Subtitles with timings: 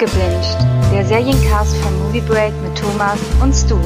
[0.00, 0.56] Abgebinged,
[0.92, 3.80] der Seriencast von Movie Break mit Thomas und Stu.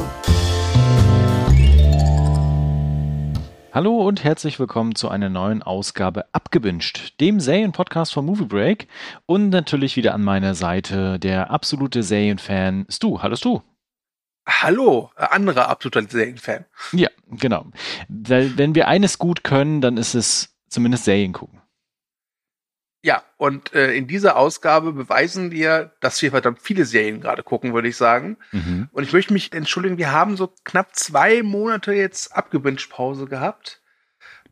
[3.71, 8.87] Hallo und herzlich willkommen zu einer neuen Ausgabe Abgebinged, dem Serienpodcast von Movie Break
[9.25, 13.23] und natürlich wieder an meiner Seite der absolute Serienfan Stu.
[13.23, 13.61] Hallo Stu.
[14.47, 16.65] Hallo, äh, anderer absoluter Serienfan.
[16.91, 17.65] Ja, genau.
[18.07, 21.62] Weil wenn wir eines gut können, dann ist es zumindest Serien gucken.
[23.05, 27.73] Ja, und äh, in dieser Ausgabe beweisen wir, dass wir verdammt viele Serien gerade gucken,
[27.73, 28.37] würde ich sagen.
[28.53, 28.87] Mhm.
[28.93, 33.81] Und ich möchte mich entschuldigen, wir haben so knapp zwei Monate jetzt Abgewünscht-Pause gehabt.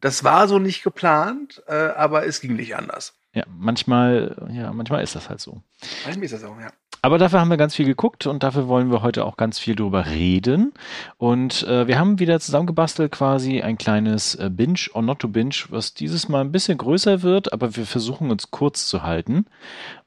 [0.01, 3.13] Das war so nicht geplant, äh, aber es ging nicht anders.
[3.33, 5.63] Ja, manchmal, ja, manchmal ist das halt so.
[6.03, 6.73] Manchmal ist das auch, ja.
[7.03, 9.75] Aber dafür haben wir ganz viel geguckt und dafür wollen wir heute auch ganz viel
[9.75, 10.71] drüber reden.
[11.17, 15.55] Und äh, wir haben wieder zusammengebastelt quasi ein kleines äh, Binge or not to Binge,
[15.69, 19.45] was dieses Mal ein bisschen größer wird, aber wir versuchen uns kurz zu halten.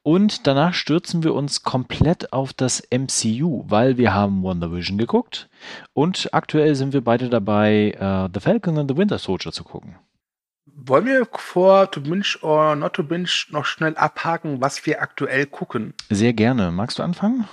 [0.04, 5.48] Und danach stürzen wir uns komplett auf das MCU, weil wir haben Wonder Vision geguckt
[5.94, 9.96] und aktuell sind wir beide dabei, äh, The Falcon and the Winter Soldier zu gucken.
[10.76, 15.46] Wollen wir vor To Binge or Not to Binge noch schnell abhaken, was wir aktuell
[15.46, 15.94] gucken?
[16.10, 16.72] Sehr gerne.
[16.72, 17.48] Magst du anfangen?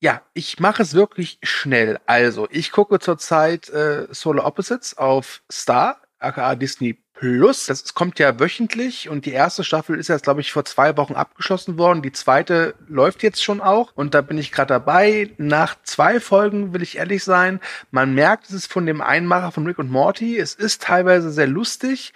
[0.00, 1.98] Ja, ich mache es wirklich schnell.
[2.06, 7.66] Also, ich gucke zurzeit äh, Solar Opposites auf Star, aka Disney Plus.
[7.66, 11.12] Das kommt ja wöchentlich und die erste Staffel ist jetzt, glaube ich, vor zwei Wochen
[11.12, 12.00] abgeschlossen worden.
[12.00, 15.30] Die zweite läuft jetzt schon auch und da bin ich gerade dabei.
[15.36, 17.60] Nach zwei Folgen will ich ehrlich sein,
[17.90, 20.38] man merkt, es ist von dem Einmacher von Rick und Morty.
[20.38, 22.14] Es ist teilweise sehr lustig.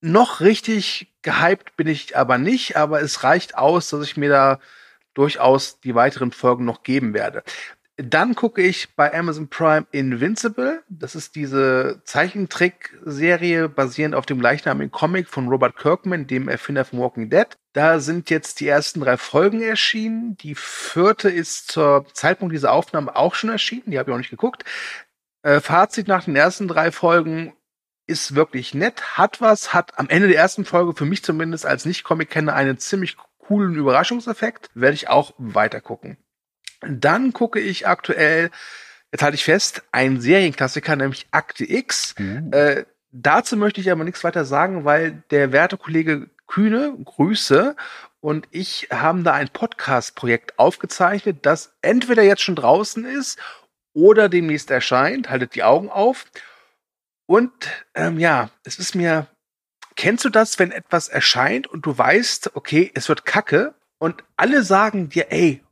[0.00, 4.60] Noch richtig gehypt bin ich aber nicht, aber es reicht aus, dass ich mir da
[5.14, 7.42] durchaus die weiteren Folgen noch geben werde.
[8.02, 10.82] Dann gucke ich bei Amazon Prime Invincible.
[10.88, 16.98] Das ist diese Zeichentrickserie basierend auf dem gleichnamigen Comic von Robert Kirkman, dem Erfinder von
[16.98, 17.46] Walking Dead.
[17.74, 20.36] Da sind jetzt die ersten drei Folgen erschienen.
[20.38, 23.90] Die vierte ist zur Zeitpunkt dieser Aufnahme auch schon erschienen.
[23.90, 24.64] Die habe ich auch nicht geguckt.
[25.42, 27.52] Äh, Fazit nach den ersten drei Folgen
[28.10, 31.84] ist wirklich nett, hat was, hat am Ende der ersten Folge für mich zumindest als
[31.84, 34.68] Nicht-Comic-Kenner einen ziemlich coolen Überraschungseffekt.
[34.74, 36.18] Werde ich auch weiter gucken.
[36.82, 38.50] Dann gucke ich aktuell,
[39.12, 42.14] jetzt halte ich fest, einen Serienklassiker, nämlich Akte X.
[42.18, 42.50] Mhm.
[42.52, 47.76] Äh, dazu möchte ich aber nichts weiter sagen, weil der werte Kollege Kühne, Grüße,
[48.20, 53.38] und ich haben da ein Podcast-Projekt aufgezeichnet, das entweder jetzt schon draußen ist
[53.94, 55.30] oder demnächst erscheint.
[55.30, 56.26] Haltet die Augen auf.
[57.30, 57.52] Und
[57.94, 59.28] ähm, ja, es ist mir,
[59.94, 64.64] kennst du das, wenn etwas erscheint und du weißt, okay, es wird Kacke und alle
[64.64, 65.62] sagen dir, ey,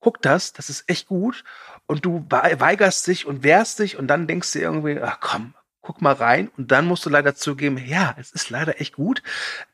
[0.00, 1.44] guck das, das ist echt gut
[1.84, 5.52] und du weigerst dich und wehrst dich und dann denkst du irgendwie, ach komm,
[5.82, 9.22] guck mal rein und dann musst du leider zugeben, ja, es ist leider echt gut.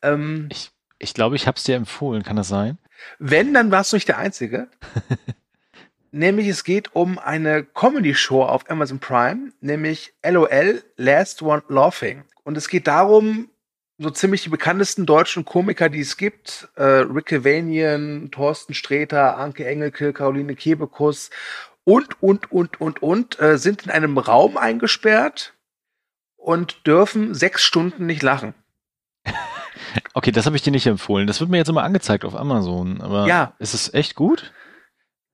[0.03, 2.78] Ähm, ich ich glaube, ich habe es dir empfohlen, kann das sein?
[3.20, 4.66] Wenn, dann warst du nicht der Einzige.
[6.10, 12.24] Nämlich es geht um eine Comedy-Show auf Amazon Prime, nämlich LOL, Last One Laughing.
[12.44, 13.50] Und es geht darum,
[13.98, 19.66] so ziemlich die bekanntesten deutschen Komiker, die es gibt, äh, Rick Vanian, Thorsten Sträter, Anke
[19.66, 21.30] Engelke, Caroline Kebekus
[21.84, 25.54] und, und, und, und, und, äh, sind in einem Raum eingesperrt
[26.36, 28.54] und dürfen sechs Stunden nicht lachen.
[30.12, 31.26] Okay, das habe ich dir nicht empfohlen.
[31.26, 33.00] Das wird mir jetzt immer angezeigt auf Amazon.
[33.00, 33.54] Aber ja.
[33.58, 34.52] ist es echt gut?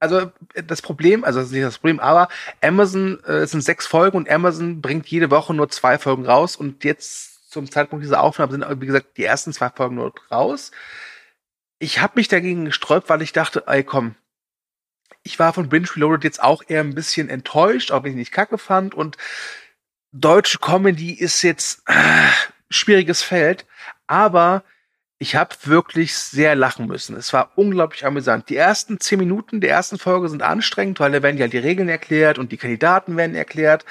[0.04, 0.30] Also
[0.66, 2.28] das Problem, also das ist nicht das Problem, aber
[2.60, 6.56] Amazon, äh, es sind sechs Folgen und Amazon bringt jede Woche nur zwei Folgen raus
[6.56, 10.72] und jetzt zum Zeitpunkt dieser Aufnahme sind, wie gesagt, die ersten zwei Folgen nur raus.
[11.78, 14.14] Ich habe mich dagegen gesträubt, weil ich dachte, ey komm,
[15.22, 18.32] ich war von Binge Reloaded jetzt auch eher ein bisschen enttäuscht, auch wenn ich nicht
[18.32, 19.16] kacke fand und
[20.12, 22.28] deutsche Comedy ist jetzt äh,
[22.68, 23.64] schwieriges Feld,
[24.06, 24.64] aber
[25.18, 27.16] ich habe wirklich sehr lachen müssen.
[27.16, 28.48] Es war unglaublich amüsant.
[28.48, 31.88] Die ersten zehn Minuten der ersten Folge sind anstrengend, weil da werden ja die Regeln
[31.88, 33.84] erklärt und die Kandidaten werden erklärt.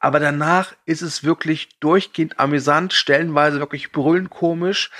[0.00, 4.90] Aber danach ist es wirklich durchgehend amüsant, stellenweise wirklich brüllend komisch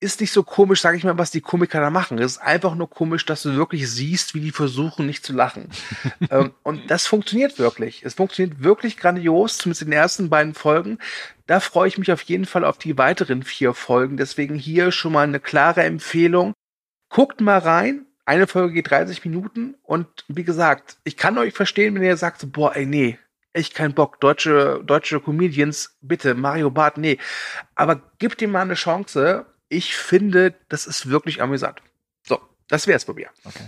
[0.00, 2.18] ist nicht so komisch, sage ich mal, was die Komiker da machen.
[2.18, 5.68] Es ist einfach nur komisch, dass du wirklich siehst, wie die versuchen, nicht zu lachen.
[6.30, 8.04] ähm, und das funktioniert wirklich.
[8.04, 10.98] Es funktioniert wirklich grandios, zumindest in den ersten beiden Folgen.
[11.46, 14.16] Da freue ich mich auf jeden Fall auf die weiteren vier Folgen.
[14.16, 16.52] Deswegen hier schon mal eine klare Empfehlung.
[17.08, 18.06] Guckt mal rein.
[18.24, 19.74] Eine Folge geht 30 Minuten.
[19.82, 23.18] Und wie gesagt, ich kann euch verstehen, wenn ihr sagt, boah, ey, nee,
[23.52, 24.20] echt keinen Bock.
[24.20, 27.18] Deutsche, deutsche Comedians, bitte, Mario Barth, nee.
[27.74, 31.80] Aber gebt ihm mal eine Chance ich finde, das ist wirklich amüsant.
[32.22, 32.38] So,
[32.68, 33.28] Das wäre es bei mir.
[33.44, 33.64] Okay.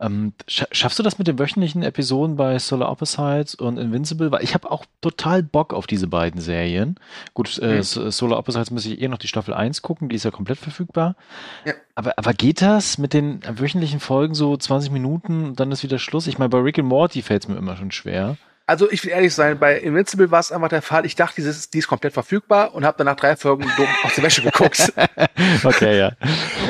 [0.00, 4.30] Ähm, schaffst du das mit den wöchentlichen Episoden bei Solar Opposites und Invincible?
[4.30, 6.96] Weil ich habe auch total Bock auf diese beiden Serien.
[7.32, 7.82] Gut, äh, mhm.
[7.82, 11.16] Solar Opposites muss ich eh noch die Staffel 1 gucken, die ist ja komplett verfügbar.
[11.64, 11.74] Ja.
[11.94, 15.98] Aber, aber geht das mit den wöchentlichen Folgen so 20 Minuten und dann ist wieder
[15.98, 16.26] Schluss?
[16.26, 18.36] Ich meine, bei Rick and Morty fällt es mir immer schon schwer.
[18.66, 21.46] Also ich will ehrlich sein, bei Invincible war es einfach der Fall, ich dachte, die
[21.46, 24.42] ist, die ist komplett verfügbar und habe dann nach drei Folgen dumm aus der Wäsche
[24.42, 24.92] geguckt.
[25.64, 26.12] okay, ja.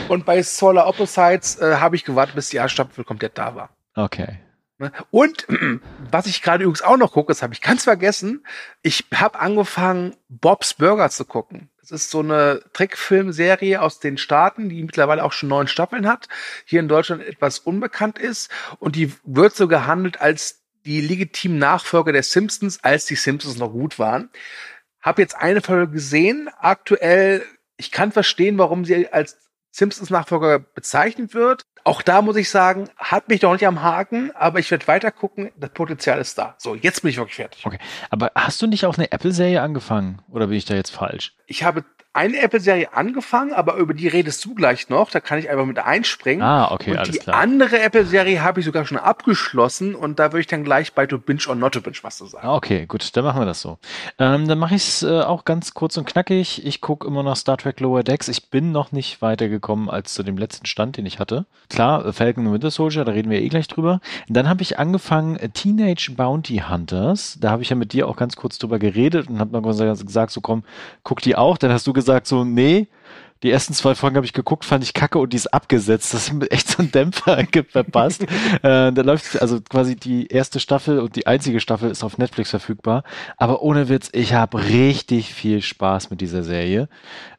[0.09, 3.71] Und bei Solar Opposites äh, habe ich gewartet, bis die erste Staffel komplett da war.
[3.95, 4.41] Okay.
[4.79, 4.91] Ne?
[5.13, 5.47] Und
[6.11, 8.45] was ich gerade übrigens auch noch gucke, das habe ich ganz vergessen,
[8.83, 11.71] ich habe angefangen, Bob's Burger zu gucken.
[11.81, 16.29] Das ist so eine Trickfilmserie aus den Staaten, die mittlerweile auch schon neun Staffeln hat,
[16.65, 18.51] hier in Deutschland etwas unbekannt ist
[18.81, 23.71] und die wird so gehandelt als die legitimen Nachfolger der Simpsons, als die Simpsons noch
[23.71, 24.31] gut waren.
[25.01, 26.49] Hab jetzt eine Folge gesehen.
[26.59, 27.45] Aktuell,
[27.77, 29.39] ich kann verstehen, warum sie als
[29.71, 31.67] Simpsons Nachfolger bezeichnet wird.
[31.83, 35.11] Auch da muss ich sagen, hat mich doch nicht am Haken, aber ich werde weiter
[35.11, 35.51] gucken.
[35.57, 36.55] Das Potenzial ist da.
[36.59, 37.67] So, jetzt bin ich wirklich fertig.
[37.67, 37.79] Okay.
[38.09, 40.23] Aber hast du nicht auch eine Apple-Serie angefangen?
[40.31, 41.35] Oder bin ich da jetzt falsch?
[41.47, 45.11] Ich habe eine Apple-Serie angefangen, aber über die redest du gleich noch.
[45.11, 46.43] Da kann ich einfach mit einspringen.
[46.43, 47.37] Ah, okay, und alles die klar.
[47.37, 51.07] Die andere Apple-Serie habe ich sogar schon abgeschlossen und da würde ich dann gleich bei
[51.07, 52.47] To Binge or Not to Binge was zu sagen.
[52.47, 53.79] Ah, okay, gut, dann machen wir das so.
[54.21, 56.65] Ähm, dann mache ich es äh, auch ganz kurz und knackig.
[56.65, 58.29] Ich gucke immer noch Star Trek Lower Decks.
[58.29, 61.47] Ich bin noch nicht weitergekommen als zu dem letzten Stand, den ich hatte.
[61.69, 64.01] Klar, Falcon und Winter Soldier, da reden wir eh gleich drüber.
[64.29, 67.39] Dann habe ich angefangen äh, Teenage Bounty Hunters.
[67.41, 70.31] Da habe ich ja mit dir auch ganz kurz drüber geredet und habe mal gesagt,
[70.31, 70.63] so komm,
[71.03, 71.59] guck die auch.
[71.59, 72.89] Dann hast du gesagt so, nee,
[73.45, 76.15] die ersten zwei Folgen habe ich geguckt, fand ich kacke und die ist abgesetzt.
[76.15, 78.23] Das ist echt so ein Dämpfer verpasst.
[78.63, 82.49] äh, da läuft also quasi die erste Staffel und die einzige Staffel ist auf Netflix
[82.49, 83.05] verfügbar.
[83.37, 86.89] Aber ohne Witz, ich habe richtig viel Spaß mit dieser Serie.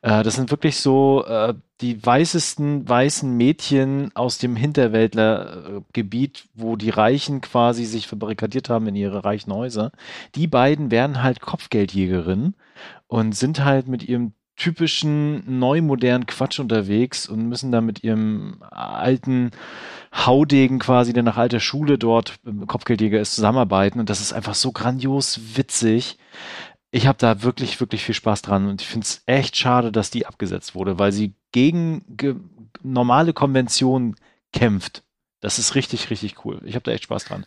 [0.04, 6.92] Äh, das sind wirklich so äh, die weißesten weißen Mädchen aus dem Hinterwäldlergebiet, wo die
[6.92, 9.92] Reichen quasi sich verbarrikadiert haben in ihre reichen Häuser.
[10.36, 12.54] Die beiden werden halt Kopfgeldjägerinnen
[13.08, 18.62] und sind halt mit ihrem typischen neu modernen Quatsch unterwegs und müssen da mit ihrem
[18.72, 19.52] alten
[20.13, 24.00] Haudegen quasi, der nach alter Schule dort Kopfgeldjäger ist, zusammenarbeiten.
[24.00, 26.18] Und das ist einfach so grandios witzig.
[26.92, 30.12] Ich habe da wirklich, wirklich viel Spaß dran und ich finde es echt schade, dass
[30.12, 32.06] die abgesetzt wurde, weil sie gegen
[32.81, 34.16] normale Konventionen
[34.54, 35.05] kämpft.
[35.46, 36.60] Das ist richtig, richtig cool.
[36.66, 37.46] Ich habe da echt Spaß dran.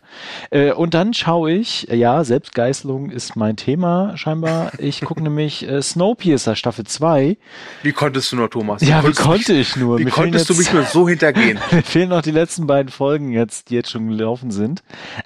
[0.51, 4.71] Äh, und dann schaue ich, ja, Selbstgeißelung ist mein Thema scheinbar.
[4.79, 7.37] Ich gucke nämlich äh, Snowpiercer Staffel 2.
[7.83, 8.81] Wie konntest du nur, Thomas?
[8.81, 9.99] Wie ja, wie konnte ich nur?
[9.99, 11.59] Wie Mir konntest jetzt, du mich nur so hintergehen?
[11.71, 14.81] Mir fehlen noch die letzten beiden Folgen jetzt, die jetzt schon gelaufen sind.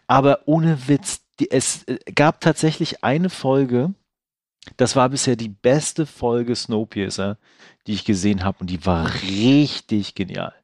[0.08, 3.94] Aber ohne Witz, die, es äh, gab tatsächlich eine Folge,
[4.78, 7.38] das war bisher die beste Folge Snowpiercer,
[7.86, 10.56] die ich gesehen habe und die war richtig genial.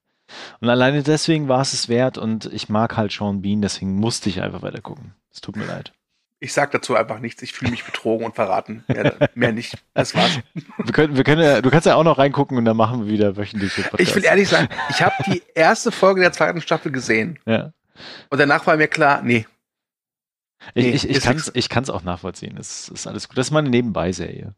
[0.60, 4.30] Und alleine deswegen war es es wert und ich mag halt Sean Bean, deswegen musste
[4.30, 5.14] ich einfach weiter gucken.
[5.32, 5.94] Es tut mir leid.
[6.42, 7.42] Ich sag dazu einfach nichts.
[7.42, 8.86] Ich fühle mich betrogen und verraten.
[8.88, 9.78] Mehr, mehr, nicht.
[9.94, 10.40] Das war's.
[10.54, 13.12] Wir können, wir können ja, du kannst ja auch noch reingucken und dann machen wir
[13.12, 14.10] wieder wöchentliche Podcasts.
[14.10, 17.40] Ich will ehrlich sagen, ich habe die erste Folge der zweiten Staffel gesehen.
[17.46, 17.74] Ja.
[18.30, 19.46] Und danach war mir klar, nee,
[20.74, 22.58] ich, nee, ich, ich kann es ich kann's auch nachvollziehen.
[22.58, 23.38] Es ist alles gut.
[23.38, 24.56] Das ist meine Nebenbei-Serie.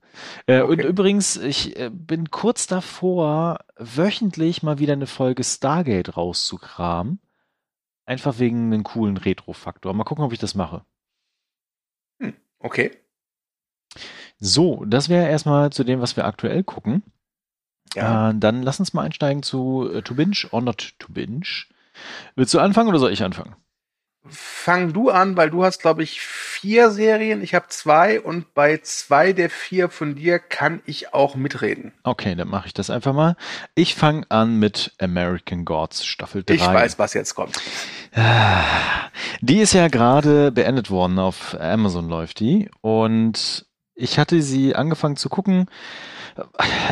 [0.47, 0.71] Äh, okay.
[0.71, 7.19] Und übrigens, ich äh, bin kurz davor, wöchentlich mal wieder eine Folge Stargate rauszukramen.
[8.05, 9.93] Einfach wegen einem coolen Retro-Faktor.
[9.93, 10.83] Mal gucken, ob ich das mache.
[12.19, 12.91] Hm, okay.
[14.39, 17.03] So, das wäre erstmal zu dem, was wir aktuell gucken.
[17.93, 18.31] Ja.
[18.31, 21.65] Äh, dann lass uns mal einsteigen zu äh, To Binge or Not To Binge.
[22.35, 23.55] Willst du anfangen oder soll ich anfangen?
[24.29, 27.41] Fang du an, weil du hast, glaube ich, vier Serien.
[27.41, 31.91] Ich habe zwei und bei zwei der vier von dir kann ich auch mitreden.
[32.03, 33.35] Okay, dann mache ich das einfach mal.
[33.73, 36.53] Ich fange an mit American Gods Staffel 3.
[36.53, 37.57] Ich weiß, was jetzt kommt.
[39.41, 41.17] Die ist ja gerade beendet worden.
[41.17, 42.69] Auf Amazon läuft die.
[42.81, 45.67] Und ich hatte sie angefangen zu gucken.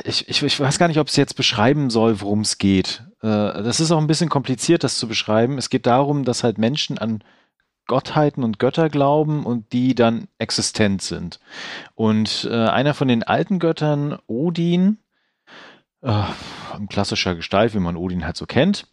[0.03, 3.03] Ich, ich, ich weiß gar nicht, ob es jetzt beschreiben soll, worum es geht.
[3.21, 3.27] Äh,
[3.63, 5.57] das ist auch ein bisschen kompliziert, das zu beschreiben.
[5.57, 7.23] Es geht darum, dass halt Menschen an
[7.87, 11.39] Gottheiten und Götter glauben und die dann existent sind.
[11.95, 14.99] Und äh, einer von den alten Göttern, Odin,
[16.01, 16.23] äh,
[16.77, 18.87] in klassischer Gestalt, wie man Odin halt so kennt,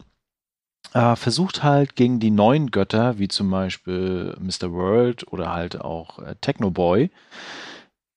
[0.95, 4.73] äh, versucht halt gegen die neuen Götter, wie zum Beispiel Mr.
[4.73, 7.11] World oder halt auch äh, Technoboy,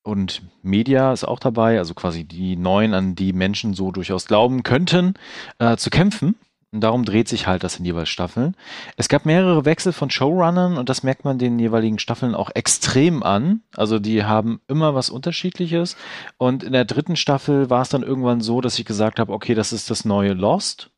[0.10, 4.63] und Media ist auch dabei, also quasi die neuen, an die Menschen so durchaus glauben
[4.63, 5.13] könnten,
[5.60, 6.36] äh, zu kämpfen.
[6.72, 8.56] Und darum dreht sich halt das in jeweils Staffeln.
[8.96, 13.24] Es gab mehrere Wechsel von Showrunnern und das merkt man den jeweiligen Staffeln auch extrem
[13.24, 13.62] an.
[13.75, 15.98] Also die haben immer was Unterschiedliches.
[16.38, 19.56] Und in der dritten Staffel war es dann irgendwann so, dass ich gesagt habe, okay,
[19.56, 20.92] das ist das neue Lost.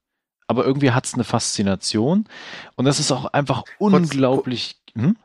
[0.51, 2.25] aber irgendwie hat es eine Faszination.
[2.75, 4.75] Und das ist auch einfach unglaublich.
[4.94, 5.15] Kurz, hm?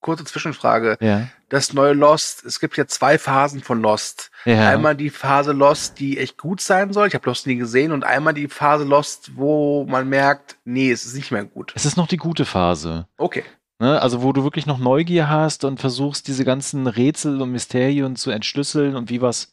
[0.00, 0.96] Kurze Zwischenfrage.
[1.00, 1.28] Ja.
[1.48, 4.30] Das neue Lost, es gibt ja zwei Phasen von Lost.
[4.44, 4.68] Ja.
[4.68, 7.08] Einmal die Phase Lost, die echt gut sein soll.
[7.08, 7.92] Ich habe Lost nie gesehen.
[7.92, 11.72] Und einmal die Phase Lost, wo man merkt, nee, es ist nicht mehr gut.
[11.74, 13.06] Es ist noch die gute Phase.
[13.16, 13.44] Okay.
[13.78, 18.16] Ne, also wo du wirklich noch Neugier hast und versuchst, diese ganzen Rätsel und Mysterien
[18.16, 19.52] zu entschlüsseln und wie was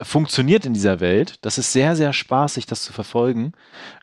[0.00, 1.36] funktioniert in dieser Welt.
[1.40, 3.52] Das ist sehr, sehr spaßig, das zu verfolgen.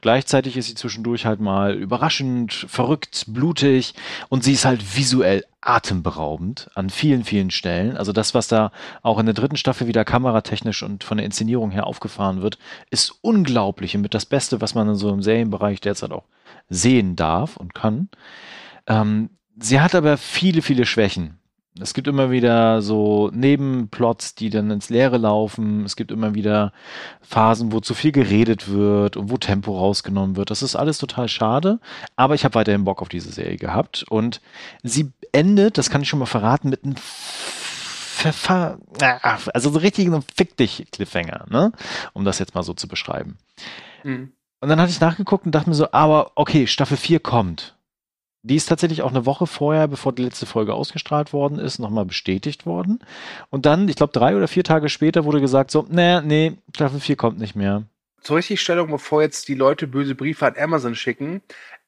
[0.01, 3.93] Gleichzeitig ist sie zwischendurch halt mal überraschend, verrückt, blutig
[4.29, 7.95] und sie ist halt visuell atemberaubend an vielen, vielen Stellen.
[7.95, 8.71] Also das, was da
[9.03, 12.57] auch in der dritten Staffel wieder kameratechnisch und von der Inszenierung her aufgefahren wird,
[12.89, 16.25] ist unglaublich und mit das Beste, was man in so einem Serienbereich derzeit auch
[16.69, 18.09] sehen darf und kann.
[18.87, 21.39] Ähm, sie hat aber viele, viele Schwächen.
[21.79, 25.83] Es gibt immer wieder so Nebenplots, die dann ins Leere laufen.
[25.85, 26.71] Es gibt immer wieder
[27.21, 30.51] Phasen, wo zu viel geredet wird und wo Tempo rausgenommen wird.
[30.51, 31.79] Das ist alles total schade.
[32.15, 34.05] Aber ich habe weiterhin Bock auf diese Serie gehabt.
[34.07, 34.39] Und
[34.83, 38.77] sie endet, das kann ich schon mal verraten, mit einem Verfahr
[39.51, 41.71] also so richtig ein Fick dich Cliffhanger, ne?
[42.13, 43.37] Um das jetzt mal so zu beschreiben.
[44.03, 44.31] Mhm.
[44.61, 47.75] Und dann hatte ich nachgeguckt und dachte mir so, aber okay, Staffel 4 kommt.
[48.45, 52.05] Die ist tatsächlich auch eine Woche vorher, bevor die letzte Folge ausgestrahlt worden ist, nochmal
[52.05, 52.99] bestätigt worden.
[53.49, 56.99] Und dann, ich glaube, drei oder vier Tage später wurde gesagt, so, nee, nee, Staffel
[56.99, 57.83] 4 kommt nicht mehr.
[58.21, 61.41] Zur Richtigstellung, bevor jetzt die Leute böse Briefe an Amazon schicken.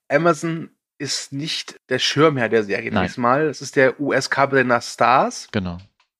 [0.07, 3.47] Amazon ist nicht der Schirmherr der Serie diesmal.
[3.47, 5.49] Es ist der US-Kabelender Stars.
[5.51, 5.77] Genau.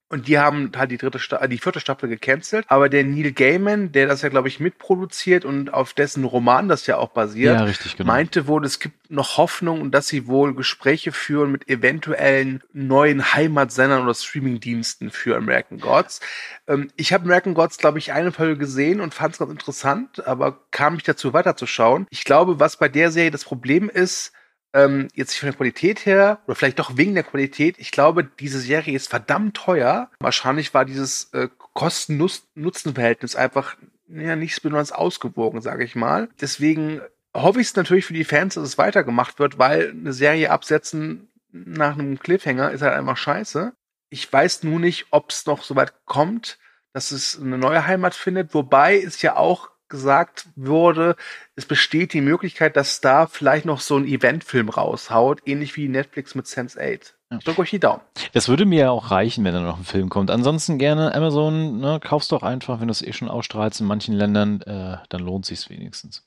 [0.08, 2.66] Und die haben halt die dritte Sta die vierte Staffel gecancelt.
[2.68, 6.86] Aber der Neil Gaiman, der das ja, glaube ich, mitproduziert und auf dessen Roman das
[6.86, 8.12] ja auch basiert, ja, richtig, genau.
[8.12, 14.04] meinte wohl, es gibt noch Hoffnung, dass sie wohl Gespräche führen mit eventuellen neuen Heimatsendern
[14.04, 16.22] oder Streamingdiensten für American Gods.
[16.68, 20.26] Ähm, ich habe American Gods, glaube ich, eine Folge gesehen und fand es ganz interessant,
[20.28, 22.06] aber kam nicht dazu weiterzuschauen.
[22.12, 24.34] Ich glaube, was bei der Serie das Problem ist,
[24.75, 28.25] ähm, jetzt nicht von der Qualität her, oder vielleicht doch wegen der Qualität, ich glaube,
[28.25, 30.12] diese Serie ist verdammt teuer.
[30.20, 33.77] Wahrscheinlich war dieses äh, Kosten-Nutzen-Verhältnis einfach
[34.10, 36.29] ja, nicht besonders ausgewogen, sage ich mal.
[36.41, 37.01] Deswegen
[37.34, 41.29] hoffe ich es natürlich für die Fans, dass es weitergemacht wird, weil eine Serie absetzen
[41.51, 43.74] nach einem Cliffhanger ist halt einfach scheiße.
[44.10, 46.60] Ich weiß nur nicht, ob es noch so weit kommt,
[46.91, 51.15] dass es eine neue Heimat findet, wobei es ja auch gesagt wurde,
[51.56, 56.36] es besteht die Möglichkeit, dass da vielleicht noch so ein Eventfilm raushaut, ähnlich wie Netflix
[56.36, 57.14] mit Sense8.
[57.38, 58.02] Ich drücke euch die Daumen.
[58.34, 60.30] Das würde mir ja auch reichen, wenn da noch ein Film kommt.
[60.30, 64.14] Ansonsten gerne Amazon, ne, kaufst doch einfach, wenn du es eh schon ausstrahlst in manchen
[64.14, 66.24] Ländern, äh, dann lohnt sich's wenigstens.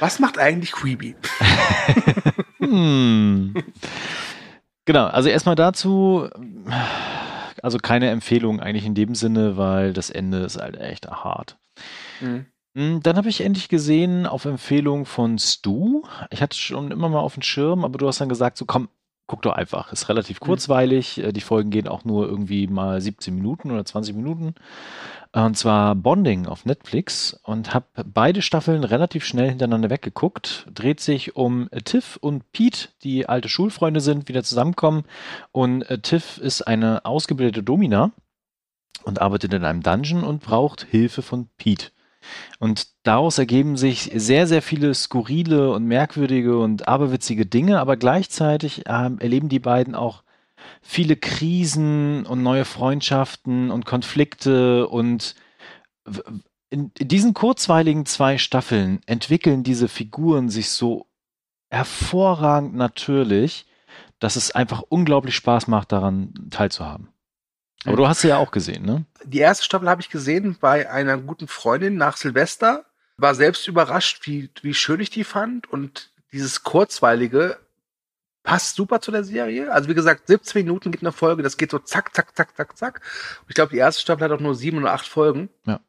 [0.00, 1.16] Was macht eigentlich Creepy?
[2.58, 3.54] hm.
[4.84, 6.28] Genau, also erstmal dazu,
[7.62, 11.58] also keine Empfehlung eigentlich in dem Sinne, weil das Ende ist halt echt hart.
[12.20, 12.46] Mhm.
[12.74, 16.02] Hm, dann habe ich endlich gesehen, auf Empfehlung von Stu.
[16.30, 18.88] Ich hatte schon immer mal auf dem Schirm, aber du hast dann gesagt, so komm,
[19.26, 19.92] guck doch einfach.
[19.92, 20.46] Ist relativ mhm.
[20.46, 21.18] kurzweilig.
[21.18, 21.32] Mhm.
[21.32, 24.54] Die Folgen gehen auch nur irgendwie mal 17 Minuten oder 20 Minuten.
[25.34, 30.66] Und zwar Bonding auf Netflix und habe beide Staffeln relativ schnell hintereinander weggeguckt.
[30.72, 35.04] Dreht sich um Tiff und Pete, die alte Schulfreunde sind, wieder zusammenkommen.
[35.50, 38.12] Und äh, Tiff ist eine ausgebildete Domina
[39.04, 41.90] und arbeitet in einem Dungeon und braucht Hilfe von Pete.
[42.58, 48.86] Und daraus ergeben sich sehr, sehr viele skurrile und merkwürdige und aberwitzige Dinge, aber gleichzeitig
[48.86, 50.22] äh, erleben die beiden auch
[50.80, 55.34] viele Krisen und neue Freundschaften und Konflikte und
[56.70, 61.06] in, in diesen kurzweiligen zwei Staffeln entwickeln diese Figuren sich so
[61.70, 63.66] hervorragend natürlich,
[64.18, 67.11] dass es einfach unglaublich Spaß macht, daran teilzuhaben.
[67.84, 69.04] Aber du hast sie ja auch gesehen, ne?
[69.24, 72.84] Die erste Staffel habe ich gesehen bei einer guten Freundin nach Silvester.
[73.16, 75.70] War selbst überrascht, wie, wie schön ich die fand.
[75.70, 77.58] Und dieses Kurzweilige
[78.42, 79.72] passt super zu der Serie.
[79.72, 82.76] Also wie gesagt, 17 Minuten gibt eine Folge, das geht so zack, zack, zack, zack,
[82.76, 83.00] zack.
[83.40, 85.48] Und ich glaube, die erste Staffel hat auch nur sieben oder acht Folgen.
[85.64, 85.80] Ja.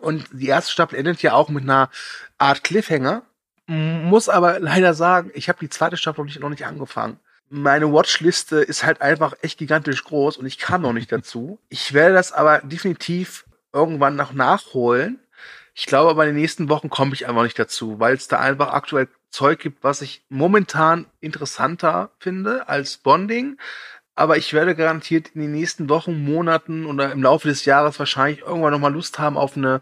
[0.00, 1.90] Und die erste Staffel endet ja auch mit einer
[2.38, 3.22] Art Cliffhanger.
[3.66, 7.92] Muss aber leider sagen, ich habe die zweite Staffel noch nicht, noch nicht angefangen meine
[7.92, 11.58] Watchliste ist halt einfach echt gigantisch groß und ich kam noch nicht dazu.
[11.68, 15.18] Ich werde das aber definitiv irgendwann noch nachholen.
[15.74, 18.38] Ich glaube aber in den nächsten Wochen komme ich einfach nicht dazu, weil es da
[18.38, 23.58] einfach aktuell Zeug gibt, was ich momentan interessanter finde als Bonding.
[24.14, 28.42] Aber ich werde garantiert in den nächsten Wochen, Monaten oder im Laufe des Jahres wahrscheinlich
[28.42, 29.80] irgendwann nochmal Lust haben auf eine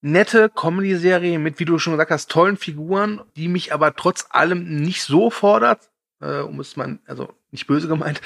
[0.00, 4.82] nette Comedy-Serie mit, wie du schon gesagt hast, tollen Figuren, die mich aber trotz allem
[4.82, 5.88] nicht so fordert,
[6.20, 8.20] äh, um es mal, also nicht böse gemeint.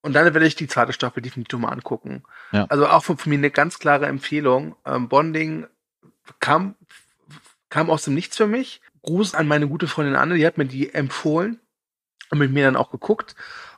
[0.00, 2.22] Und dann werde ich die zweite Staffel definitiv mal angucken.
[2.52, 2.66] Ja.
[2.68, 4.76] Also auch von, von, mir eine ganz klare Empfehlung.
[4.86, 5.66] Ähm, Bonding
[6.40, 6.76] kam,
[7.68, 8.80] kam aus dem Nichts für mich.
[9.02, 11.60] Gruß an meine gute Freundin Anne, die hat mir die empfohlen
[12.30, 13.34] und mit mir dann auch geguckt.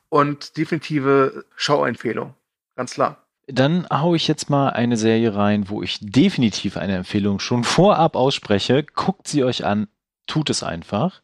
[0.09, 2.35] Und definitive Schauempfehlung.
[2.77, 3.25] Ganz klar.
[3.47, 8.15] Dann haue ich jetzt mal eine Serie rein, wo ich definitiv eine Empfehlung schon vorab
[8.15, 8.85] ausspreche.
[8.85, 9.89] Guckt sie euch an,
[10.27, 11.23] tut es einfach.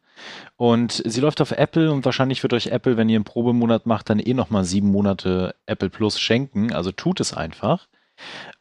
[0.55, 4.09] Und sie läuft auf Apple und wahrscheinlich wird euch Apple, wenn ihr einen Probemonat macht,
[4.09, 6.73] dann eh nochmal sieben Monate Apple Plus schenken.
[6.73, 7.87] Also tut es einfach.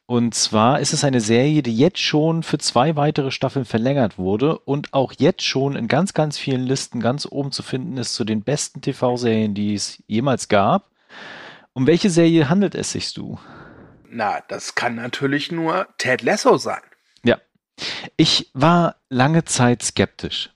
[0.07, 4.59] Und zwar ist es eine Serie, die jetzt schon für zwei weitere Staffeln verlängert wurde
[4.61, 8.25] und auch jetzt schon in ganz, ganz vielen Listen ganz oben zu finden ist zu
[8.25, 10.91] den besten TV-Serien, die es jemals gab.
[11.73, 13.39] Um welche Serie handelt es sich, du?
[14.09, 16.81] Na, das kann natürlich nur Ted Lasso sein.
[17.25, 17.39] Ja.
[18.17, 20.51] Ich war lange Zeit skeptisch.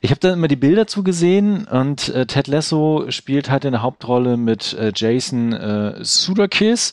[0.00, 3.82] Ich habe da immer die Bilder zugesehen und äh, Ted Lasso spielt halt in der
[3.82, 6.92] Hauptrolle mit äh, Jason äh, Sudeikis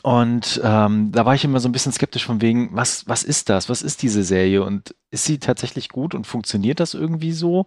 [0.00, 3.50] und ähm, da war ich immer so ein bisschen skeptisch von wegen, was, was ist
[3.50, 3.68] das?
[3.68, 4.64] Was ist diese Serie?
[4.64, 7.66] Und ist sie tatsächlich gut und funktioniert das irgendwie so?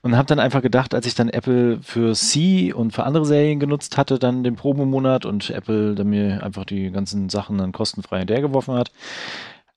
[0.00, 3.60] Und habe dann einfach gedacht, als ich dann Apple für C und für andere Serien
[3.60, 8.20] genutzt hatte, dann den Probemonat und Apple dann mir einfach die ganzen Sachen dann kostenfrei
[8.20, 8.90] hinterhergeworfen hat,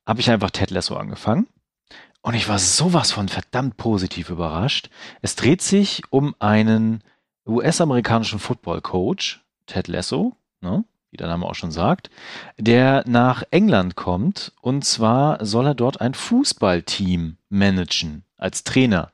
[0.06, 1.46] habe ich einfach Ted Lasso angefangen.
[2.22, 4.90] Und ich war sowas von verdammt positiv überrascht.
[5.20, 7.02] Es dreht sich um einen
[7.46, 10.84] US-amerikanischen Football-Coach, Ted Lasso, ne?
[11.10, 12.10] wie der Name auch schon sagt,
[12.56, 19.10] der nach England kommt und zwar soll er dort ein Fußballteam managen als Trainer.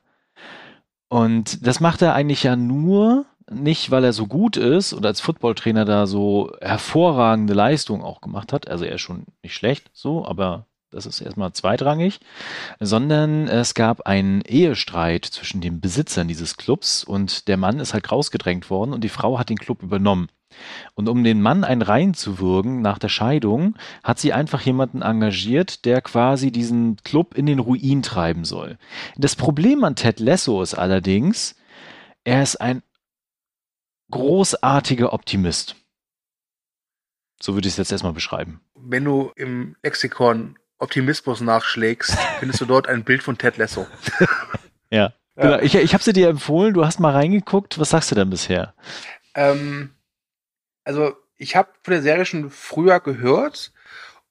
[1.09, 5.21] Und das macht er eigentlich ja nur nicht, weil er so gut ist oder als
[5.21, 8.67] Footballtrainer da so hervorragende Leistung auch gemacht hat.
[8.69, 12.19] Also er ist schon nicht schlecht, so, aber das ist erstmal zweitrangig,
[12.79, 18.11] sondern es gab einen Ehestreit zwischen den Besitzern dieses Clubs und der Mann ist halt
[18.11, 20.27] rausgedrängt worden und die Frau hat den Club übernommen.
[20.95, 25.03] Und um den Mann ein Rein zu würgen nach der Scheidung, hat sie einfach jemanden
[25.03, 28.77] engagiert, der quasi diesen Club in den Ruin treiben soll.
[29.15, 31.55] Das Problem an Ted Lasso ist allerdings,
[32.23, 32.81] er ist ein
[34.09, 35.75] großartiger Optimist.
[37.41, 38.59] So würde ich es jetzt erstmal beschreiben.
[38.75, 43.87] Wenn du im Lexikon Optimismus nachschlägst, findest du dort ein Bild von Ted Lasso.
[44.89, 44.97] ja.
[44.99, 45.13] ja.
[45.35, 45.59] Genau.
[45.59, 47.79] Ich, ich habe sie dir empfohlen, du hast mal reingeguckt.
[47.79, 48.73] Was sagst du denn bisher?
[49.35, 49.91] Ähm,
[50.83, 53.71] also ich habe von der Serie schon früher gehört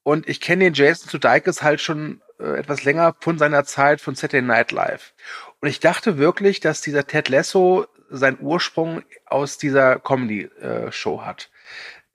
[0.03, 4.15] und ich kenne den Jason Sudeikis halt schon äh, etwas länger von seiner Zeit von
[4.15, 5.13] Saturday Night Live.
[5.61, 11.49] Und ich dachte wirklich, dass dieser Ted Lasso seinen Ursprung aus dieser Comedy-Show äh, hat.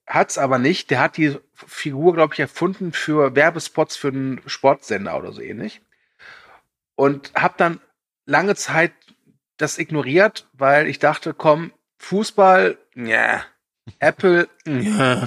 [0.06, 0.90] Hat's aber nicht.
[0.90, 5.80] Der hat die Figur, glaube ich, erfunden für Werbespots für einen Sportsender oder so ähnlich.
[6.94, 7.80] Und habe dann
[8.26, 8.92] lange Zeit
[9.56, 13.44] das ignoriert, weil ich dachte, komm, Fußball, ja,
[13.98, 15.26] Apple, ja.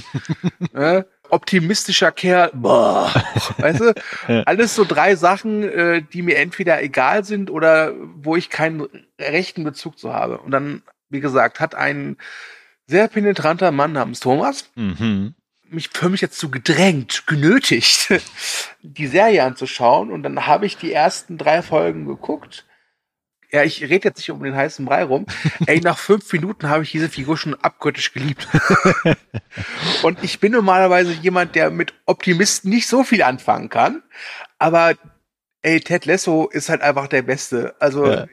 [0.73, 3.11] äh, optimistischer Kerl, boah,
[3.57, 8.49] weißt du, alles so drei Sachen, äh, die mir entweder egal sind oder wo ich
[8.49, 8.87] keinen
[9.19, 10.39] rechten Bezug zu habe.
[10.39, 12.17] Und dann, wie gesagt, hat ein
[12.87, 15.35] sehr penetranter Mann namens Thomas mhm.
[15.69, 18.13] mich für mich jetzt so gedrängt, genötigt,
[18.81, 20.11] die Serie anzuschauen.
[20.11, 22.65] Und dann habe ich die ersten drei Folgen geguckt
[23.51, 25.25] ja, ich rede jetzt nicht um den heißen Brei rum.
[25.67, 28.47] Ey, nach fünf Minuten habe ich diese Figur schon abgöttisch geliebt.
[30.03, 34.03] und ich bin normalerweise jemand, der mit Optimisten nicht so viel anfangen kann.
[34.59, 34.95] Aber
[35.61, 37.75] ey, Ted Lasso ist halt einfach der Beste.
[37.79, 38.27] Also, ja.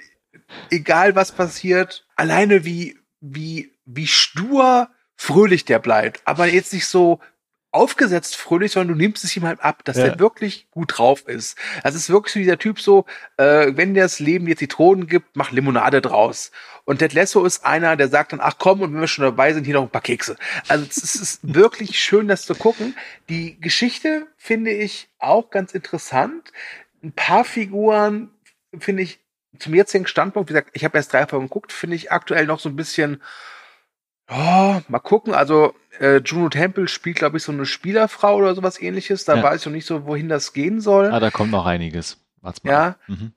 [0.70, 6.22] egal was passiert, alleine wie, wie, wie stur fröhlich der bleibt.
[6.24, 7.20] Aber jetzt nicht so
[7.74, 10.04] aufgesetzt fröhlich, sondern du nimmst es ihm halt ab, dass ja.
[10.04, 11.58] er wirklich gut drauf ist.
[11.82, 13.04] Das ist wirklich so dieser Typ so,
[13.36, 16.52] äh, wenn dir das Leben dir Zitronen gibt, mach Limonade draus.
[16.84, 19.52] Und Ted Lasso ist einer, der sagt dann, ach komm, und wenn wir schon dabei
[19.52, 20.36] sind, hier noch ein paar Kekse.
[20.68, 22.94] Also es ist wirklich schön, das zu gucken.
[23.28, 26.52] Die Geschichte finde ich auch ganz interessant.
[27.02, 28.30] Ein paar Figuren
[28.78, 29.18] finde ich
[29.58, 32.60] zum jetzigen Standpunkt, wie gesagt, ich habe erst drei Folgen geguckt, finde ich aktuell noch
[32.60, 33.20] so ein bisschen
[34.30, 35.34] Oh, mal gucken.
[35.34, 39.24] Also äh, Juno Temple spielt, glaube ich, so eine Spielerfrau oder sowas ähnliches.
[39.24, 39.42] Da ja.
[39.42, 41.06] weiß ich noch nicht so, wohin das gehen soll.
[41.06, 42.18] Ah, da kommt noch einiges.
[42.40, 42.70] Wart's mal.
[42.70, 42.96] Ja.
[43.06, 43.32] Mhm.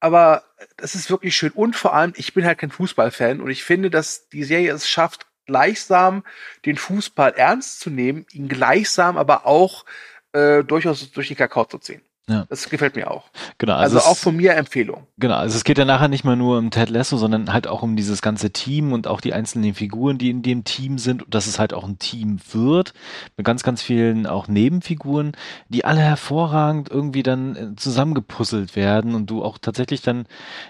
[0.00, 0.44] Aber
[0.76, 1.50] das ist wirklich schön.
[1.52, 4.88] Und vor allem, ich bin halt kein Fußballfan und ich finde, dass die Serie es
[4.88, 6.24] schafft, gleichsam
[6.64, 9.84] den Fußball ernst zu nehmen, ihn gleichsam aber auch
[10.32, 12.02] äh, durchaus durch die Kakao zu ziehen.
[12.26, 12.46] Ja.
[12.48, 13.24] Das gefällt mir auch.
[13.58, 13.74] Genau.
[13.74, 15.06] Also, also auch von mir Empfehlung.
[15.18, 15.34] Genau.
[15.34, 17.96] Also es geht ja nachher nicht mal nur um Ted Lasso, sondern halt auch um
[17.96, 21.46] dieses ganze Team und auch die einzelnen Figuren, die in dem Team sind und dass
[21.46, 22.94] es halt auch ein Team wird
[23.36, 25.32] mit ganz, ganz vielen auch Nebenfiguren,
[25.68, 30.24] die alle hervorragend irgendwie dann äh, zusammengepuzzelt werden und du auch tatsächlich dann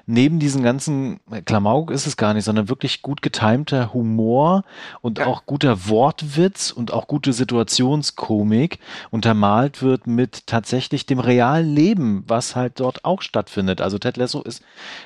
[0.06, 4.64] neben diesen ganzen äh, Klamauk ist es gar nicht, sondern wirklich gut getimter Humor
[5.02, 5.26] und ja.
[5.26, 8.80] auch guter Wortwitz und auch gute Situationskomik
[9.12, 13.80] untermalt wird mit tatsächlich dem Real realen Leben, was halt dort auch stattfindet.
[13.80, 14.62] Also Ted Lasso ist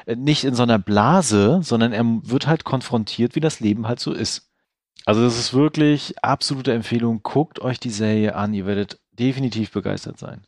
[0.07, 4.01] äh, nicht in so einer Blase, sondern er wird halt konfrontiert, wie das Leben halt
[4.01, 4.51] so ist.
[5.05, 7.21] Also das ist wirklich absolute Empfehlung.
[7.23, 10.45] Guckt euch die Serie an, ihr werdet definitiv begeistert sein.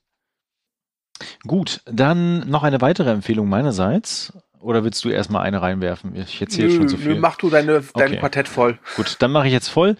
[1.46, 4.32] Gut, dann noch eine weitere Empfehlung meinerseits.
[4.60, 6.14] Oder willst du erstmal eine reinwerfen?
[6.14, 7.14] Ich erzähle schon so viel.
[7.14, 8.18] Nö, mach du deine, dein Okay.
[8.18, 8.78] Quartett voll.
[8.94, 9.96] Gut, dann mache ich jetzt voll.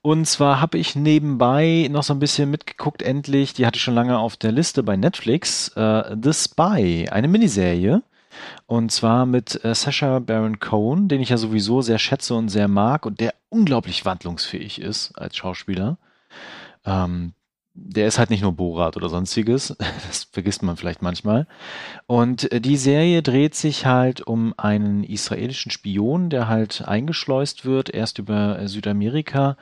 [0.00, 3.94] Und zwar habe ich nebenbei noch so ein bisschen mitgeguckt, endlich, die hatte ich schon
[3.94, 8.02] lange auf der Liste bei Netflix, äh, The Spy, eine Miniserie.
[8.66, 12.68] Und zwar mit äh, Sacha Baron Cohen, den ich ja sowieso sehr schätze und sehr
[12.68, 15.98] mag und der unglaublich wandlungsfähig ist als Schauspieler.
[16.84, 17.32] Ähm,
[17.76, 19.76] der ist halt nicht nur Borat oder sonstiges,
[20.08, 21.46] das vergisst man vielleicht manchmal.
[22.06, 27.90] Und äh, die Serie dreht sich halt um einen israelischen Spion, der halt eingeschleust wird,
[27.90, 29.56] erst über äh, Südamerika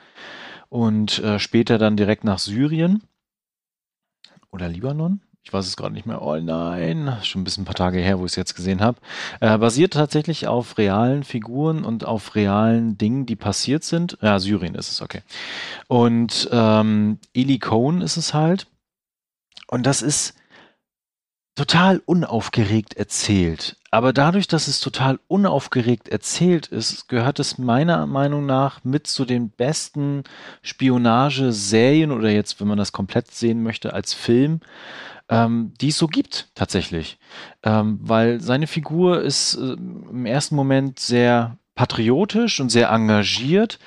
[0.69, 3.03] und äh, später dann direkt nach Syrien
[4.51, 5.21] oder Libanon.
[5.45, 6.23] Ich weiß es gerade nicht mehr.
[6.23, 8.97] Oh nein, schon ein bisschen ein paar Tage her, wo ich es jetzt gesehen habe.
[9.41, 14.17] Äh, basiert tatsächlich auf realen Figuren und auf realen Dingen, die passiert sind.
[14.21, 15.21] Ja, Syrien ist es, okay.
[15.87, 18.65] Und ähm, Eli Cohen ist es halt.
[19.67, 20.33] Und das ist
[21.53, 23.77] total unaufgeregt erzählt.
[23.91, 29.25] Aber dadurch, dass es total unaufgeregt erzählt ist, gehört es meiner Meinung nach mit zu
[29.25, 30.23] den besten
[30.63, 34.59] Spionageserien oder jetzt, wenn man das komplett sehen möchte, als Film,
[35.29, 37.17] ähm, die es so gibt, tatsächlich.
[37.63, 43.79] Ähm, weil seine Figur ist äh, im ersten Moment sehr patriotisch und sehr engagiert,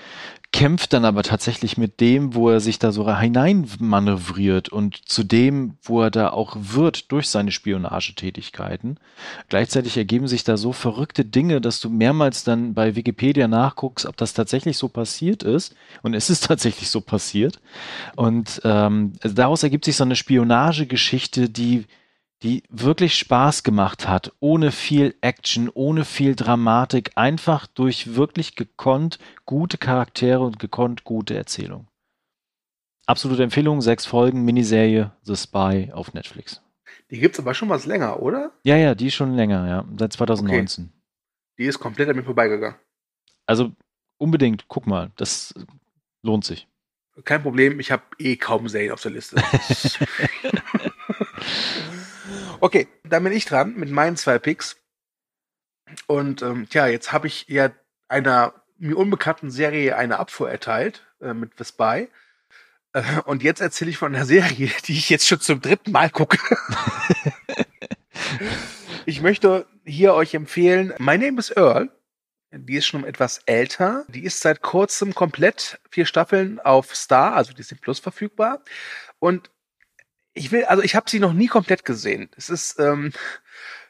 [0.59, 5.79] kämpft dann aber tatsächlich mit dem, wo er sich da so hineinmanövriert und zu dem,
[5.85, 8.99] wo er da auch wird durch seine Spionagetätigkeiten.
[9.49, 14.17] Gleichzeitig ergeben sich da so verrückte Dinge, dass du mehrmals dann bei Wikipedia nachguckst, ob
[14.17, 15.77] das tatsächlich so passiert ist.
[16.03, 17.61] Und es ist tatsächlich so passiert.
[18.17, 21.85] Und ähm, daraus ergibt sich so eine Spionagegeschichte, die
[22.43, 29.19] die wirklich Spaß gemacht hat, ohne viel Action, ohne viel Dramatik, einfach durch wirklich gekonnt
[29.45, 31.89] gute Charaktere und gekonnt gute Erzählung.
[33.07, 36.63] Absolute Empfehlung, sechs Folgen, Miniserie The Spy auf Netflix.
[37.11, 38.53] Die gibt's aber schon was länger, oder?
[38.65, 40.93] Ja, ja, die schon länger, ja, seit 2019.
[41.59, 42.79] Die ist komplett an mir vorbeigegangen.
[43.47, 43.73] Also
[44.19, 45.55] unbedingt, guck mal, das
[46.23, 46.69] lohnt sich.
[47.25, 49.43] Kein Problem, ich habe eh kaum Serien auf der Liste.
[52.61, 54.77] okay, dann bin ich dran mit meinen zwei Picks.
[56.07, 57.71] Und ähm, tja, jetzt habe ich ja
[58.09, 62.09] einer mir unbekannten Serie eine Abfuhr erteilt äh, mit The Spy.
[62.93, 66.11] Äh, und jetzt erzähle ich von einer Serie, die ich jetzt schon zum dritten Mal
[66.11, 66.39] gucke.
[69.07, 71.91] ich möchte hier euch empfehlen, My Name is Earl.
[72.51, 74.07] Die ist schon etwas älter.
[74.09, 78.63] Die ist seit kurzem komplett vier Staffeln auf Star, also Disney Plus verfügbar.
[79.19, 79.51] Und
[80.39, 82.31] ich will, also ich habe sie noch nie komplett gesehen.
[82.37, 83.13] Es ist, ähm,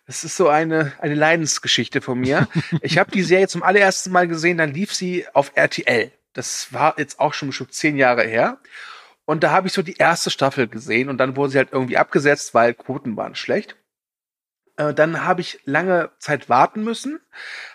[0.06, 2.48] es ist so eine eine Leidensgeschichte von mir.
[2.82, 6.10] ich habe die Serie zum allerersten Mal gesehen, dann lief sie auf RTL.
[6.32, 8.58] Das war jetzt auch schon schon zehn Jahre her.
[9.24, 11.98] Und da habe ich so die erste Staffel gesehen und dann wurde sie halt irgendwie
[11.98, 13.76] abgesetzt, weil Quoten waren schlecht.
[14.78, 17.20] Äh, dann habe ich lange Zeit warten müssen,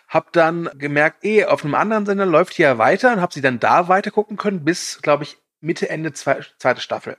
[0.08, 3.42] habe dann gemerkt, eh, auf einem anderen Sender läuft die ja weiter und habe sie
[3.42, 7.18] dann da weiter gucken können, bis, glaube ich, Mitte, Ende zwei, zweite Staffel.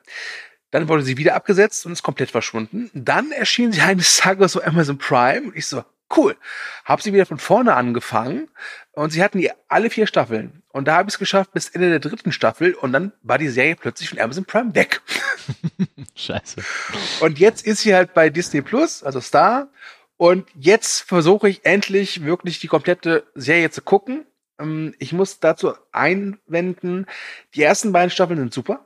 [0.75, 2.91] Dann wurde sie wieder abgesetzt und ist komplett verschwunden.
[2.95, 5.85] Dann erschien sie eines Tages auf Amazon Prime und ich so,
[6.17, 6.37] cool.
[6.85, 8.49] Hab sie wieder von vorne angefangen
[8.91, 10.65] und sie hatten die alle vier Staffeln.
[10.71, 13.51] Und da habe ich es geschafft bis Ende der dritten Staffel und dann war die
[13.51, 15.01] Serie plötzlich von Amazon Prime weg.
[16.17, 16.57] Scheiße.
[17.21, 19.69] Und jetzt ist sie halt bei Disney Plus, also Star.
[20.17, 24.27] Und jetzt versuche ich endlich wirklich die komplette Serie zu gucken.
[24.59, 27.07] Ähm, Ich muss dazu einwenden,
[27.55, 28.85] die ersten beiden Staffeln sind super.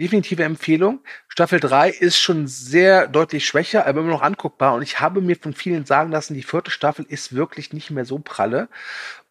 [0.00, 1.00] Definitive Empfehlung.
[1.26, 4.74] Staffel 3 ist schon sehr deutlich schwächer, aber immer noch anguckbar.
[4.74, 8.04] Und ich habe mir von vielen sagen lassen, die vierte Staffel ist wirklich nicht mehr
[8.04, 8.68] so pralle.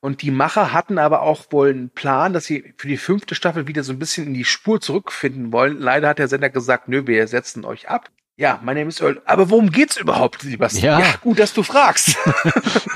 [0.02, 3.68] Und die Macher hatten aber auch wohl einen Plan, dass sie für die fünfte Staffel
[3.68, 5.80] wieder so ein bisschen in die Spur zurückfinden wollen.
[5.80, 8.10] Leider hat der Sender gesagt, nö, wir setzen euch ab.
[8.36, 9.22] Ja, mein Name ist Earl.
[9.26, 10.86] Aber worum geht's überhaupt, lieber Steve?
[10.86, 11.16] Ja.
[11.22, 12.18] gut, dass du fragst.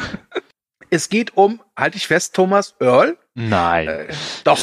[0.92, 3.18] es geht um, halte ich fest, Thomas Earl.
[3.34, 3.88] Nein.
[3.88, 4.14] Äh,
[4.44, 4.60] doch.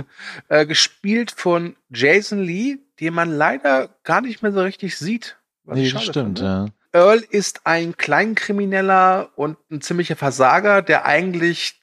[0.48, 5.38] äh, gespielt von Jason Lee, den man leider gar nicht mehr so richtig sieht.
[5.64, 6.42] Was nee, das stimmt, finde.
[6.42, 6.66] ja.
[6.92, 11.80] Earl ist ein Kleinkrimineller und ein ziemlicher Versager, der eigentlich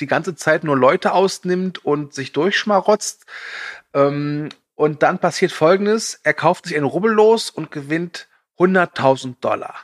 [0.00, 3.26] die ganze Zeit nur Leute ausnimmt und sich durchschmarotzt.
[3.92, 6.20] Ähm, und dann passiert Folgendes.
[6.22, 8.28] Er kauft sich ein Rubbellos und gewinnt
[8.58, 9.74] 100.000 Dollar.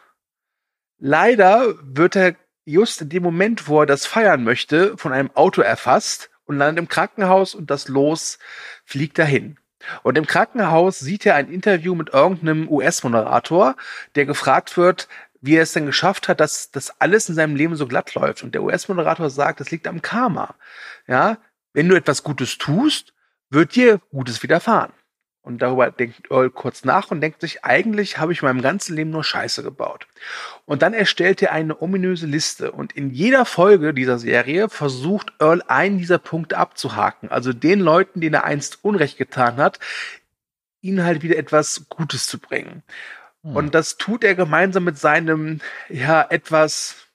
[0.98, 2.34] Leider wird er
[2.68, 6.82] just in dem Moment, wo er das feiern möchte, von einem Auto erfasst und landet
[6.82, 8.38] im Krankenhaus und das Los
[8.84, 9.56] fliegt dahin.
[10.02, 13.76] Und im Krankenhaus sieht er ein Interview mit irgendeinem US-Moderator,
[14.16, 15.08] der gefragt wird,
[15.40, 18.42] wie er es denn geschafft hat, dass das alles in seinem Leben so glatt läuft.
[18.42, 20.54] Und der US-Moderator sagt, das liegt am Karma.
[21.06, 21.38] Ja,
[21.72, 23.14] wenn du etwas Gutes tust,
[23.50, 24.92] wird dir Gutes widerfahren.
[25.42, 29.10] Und darüber denkt Earl kurz nach und denkt sich, eigentlich habe ich meinem ganzen Leben
[29.10, 30.06] nur Scheiße gebaut.
[30.66, 32.72] Und dann erstellt er eine ominöse Liste.
[32.72, 37.30] Und in jeder Folge dieser Serie versucht Earl einen dieser Punkte abzuhaken.
[37.30, 39.78] Also den Leuten, denen er einst Unrecht getan hat,
[40.82, 42.82] ihnen halt wieder etwas Gutes zu bringen.
[43.42, 43.56] Hm.
[43.56, 47.07] Und das tut er gemeinsam mit seinem, ja, etwas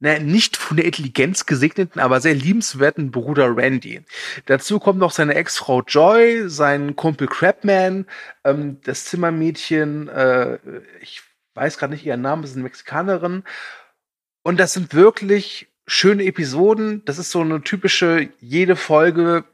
[0.00, 4.02] ne, nicht von der Intelligenz gesegneten, aber sehr liebenswerten Bruder Randy.
[4.46, 8.06] Dazu kommt noch seine Ex-Frau Joy, sein Kumpel Crabman,
[8.44, 10.58] ähm, das Zimmermädchen, äh,
[11.00, 11.22] ich
[11.54, 13.44] weiß gerade nicht ihren Namen, das ist eine Mexikanerin.
[14.42, 17.04] Und das sind wirklich schöne Episoden.
[17.04, 19.44] Das ist so eine typische, jede Folge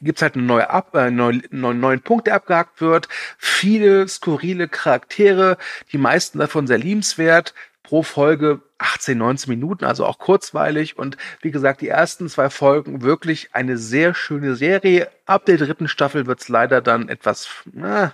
[0.00, 3.08] gibt's halt eine neue Ab äh, neue, neuen Punkt, der abgehakt wird.
[3.38, 5.56] Viele skurrile Charaktere,
[5.92, 7.54] die meisten davon sehr liebenswert
[7.88, 10.98] pro Folge 18, 19 Minuten, also auch kurzweilig.
[10.98, 15.08] Und wie gesagt, die ersten zwei Folgen wirklich eine sehr schöne Serie.
[15.24, 18.12] Ab der dritten Staffel wird's leider dann etwas na,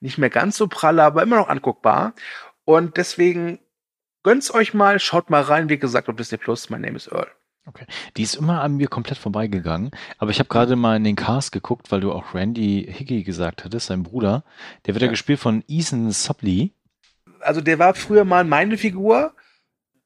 [0.00, 2.14] nicht mehr ganz so pralle, aber immer noch anguckbar.
[2.64, 3.60] Und deswegen
[4.24, 6.68] gönnt's euch mal, schaut mal rein, wie gesagt, auf Disney Plus.
[6.68, 7.28] My name is Earl.
[7.66, 7.86] Okay.
[8.16, 9.92] Die ist immer an mir komplett vorbeigegangen.
[10.18, 13.64] Aber ich habe gerade mal in den Cast geguckt, weil du auch Randy Hickey gesagt
[13.64, 14.42] hattest, sein Bruder.
[14.84, 16.72] Der wird ja, ja gespielt von Ethan Supley
[17.42, 19.32] also der war früher mal meine Figur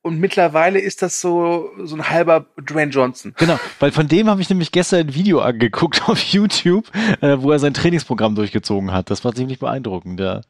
[0.07, 3.35] und mittlerweile ist das so so ein halber Dwayne Johnson.
[3.39, 6.87] Genau, weil von dem habe ich nämlich gestern ein Video angeguckt auf YouTube,
[7.21, 9.11] äh, wo er sein Trainingsprogramm durchgezogen hat.
[9.11, 10.43] Das war ziemlich beeindruckend, ja.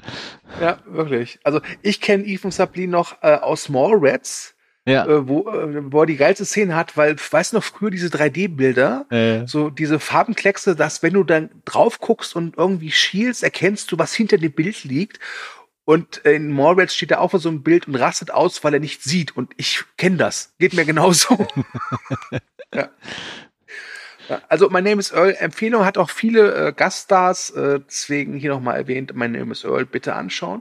[0.60, 1.38] Ja, wirklich.
[1.42, 4.52] Also ich kenne Ethan Suplee noch äh, aus Small Rats.
[4.88, 5.04] Ja.
[5.04, 8.06] Äh, wo, äh, wo er die geilste Szene hat, weil, weißt du noch, früher diese
[8.06, 9.44] 3D-Bilder, äh.
[9.46, 14.14] so diese Farbenkleckse, dass wenn du dann drauf guckst und irgendwie schielst, erkennst du, was
[14.14, 15.18] hinter dem Bild liegt.
[15.86, 18.80] Und in Mallrats steht er auch vor so einem Bild und rastet aus, weil er
[18.80, 19.36] nicht sieht.
[19.36, 20.52] Und ich kenne das.
[20.58, 21.46] Geht mir genauso.
[22.74, 22.90] ja.
[24.48, 25.36] Also, My Name is Earl.
[25.38, 27.50] Empfehlung hat auch viele äh, Gaststars.
[27.50, 29.86] Äh, deswegen hier nochmal erwähnt, My Name is Earl.
[29.86, 30.60] Bitte anschauen.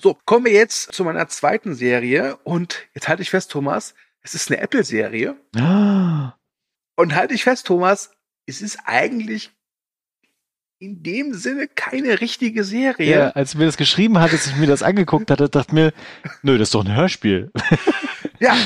[0.00, 2.36] So, kommen wir jetzt zu meiner zweiten Serie.
[2.42, 3.94] Und jetzt halte ich fest, Thomas.
[4.20, 5.36] Es ist eine Apple-Serie.
[5.56, 6.34] Ah.
[6.96, 8.10] Und halte ich fest, Thomas.
[8.46, 9.52] Es ist eigentlich
[10.78, 13.10] in dem Sinne keine richtige Serie.
[13.10, 15.92] Ja, als du mir das geschrieben hattest, ich mir das angeguckt hatte, dachte mir,
[16.42, 17.50] nö, das ist doch ein Hörspiel.
[18.40, 18.56] ja,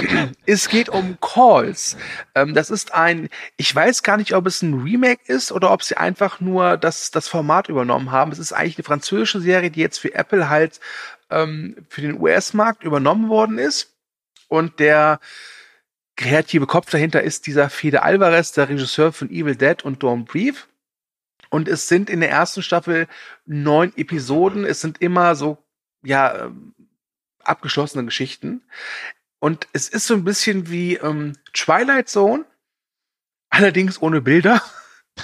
[0.47, 1.97] es geht um Calls.
[2.35, 5.83] Ähm, das ist ein, ich weiß gar nicht, ob es ein Remake ist oder ob
[5.83, 8.33] sie einfach nur das, das Format übernommen haben.
[8.33, 10.81] Es ist eigentlich eine französische Serie, die jetzt für Apple halt
[11.31, 13.95] ähm, für den US-Markt übernommen worden ist.
[14.49, 15.21] Und der
[16.17, 20.68] kreative Kopf dahinter ist dieser Fede Alvarez, der Regisseur von Evil Dead und Dawn Brief.
[21.51, 23.07] Und es sind in der ersten Staffel
[23.47, 24.65] neun Episoden.
[24.65, 25.59] Es sind immer so,
[26.03, 26.75] ja, ähm,
[27.43, 28.63] abgeschlossene Geschichten.
[29.41, 32.45] Und es ist so ein bisschen wie ähm, Twilight Zone,
[33.51, 34.63] allerdings ohne Bilder.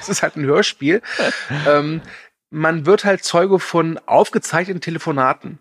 [0.00, 1.02] Es ist halt ein Hörspiel.
[1.68, 2.02] ähm,
[2.50, 5.60] man wird halt Zeuge von aufgezeichneten Telefonaten,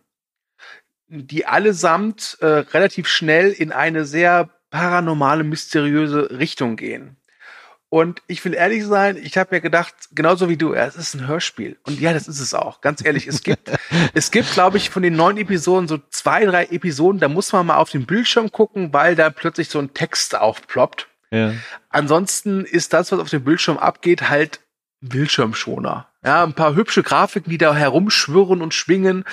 [1.08, 7.18] die allesamt äh, relativ schnell in eine sehr paranormale, mysteriöse Richtung gehen.
[7.94, 11.28] Und ich will ehrlich sein, ich habe mir gedacht, genauso wie du, es ist ein
[11.28, 11.78] Hörspiel.
[11.84, 12.82] Und ja, das ist es auch.
[12.82, 13.70] Ganz ehrlich, es gibt,
[14.16, 17.68] es gibt, glaube ich, von den neun Episoden so zwei, drei Episoden, da muss man
[17.68, 21.08] mal auf den Bildschirm gucken, weil da plötzlich so ein Text aufploppt.
[21.30, 21.54] Ja.
[21.90, 24.62] Ansonsten ist das, was auf dem Bildschirm abgeht, halt
[25.02, 26.08] Bildschirmschoner.
[26.26, 29.24] Ja, ein paar hübsche Grafiken, die da herumschwirren und schwingen.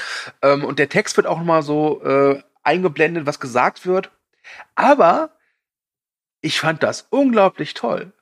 [0.43, 4.11] Ähm, und der Text wird auch mal so äh, eingeblendet, was gesagt wird.
[4.75, 5.31] Aber
[6.43, 8.13] ich fand das unglaublich toll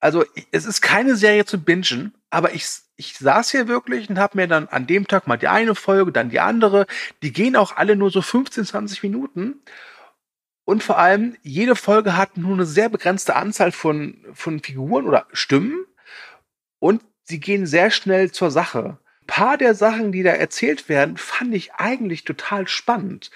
[0.00, 4.36] also es ist keine Serie zu bingen, aber ich, ich saß hier wirklich und habe
[4.36, 6.86] mir dann an dem Tag mal die eine Folge, dann die andere.
[7.22, 9.60] Die gehen auch alle nur so 15, 20 Minuten.
[10.64, 15.26] Und vor allem, jede Folge hat nur eine sehr begrenzte Anzahl von, von Figuren oder
[15.32, 15.86] Stimmen.
[16.78, 18.98] Und sie gehen sehr schnell zur Sache.
[19.22, 23.30] Ein paar der Sachen, die da erzählt werden, fand ich eigentlich total spannend.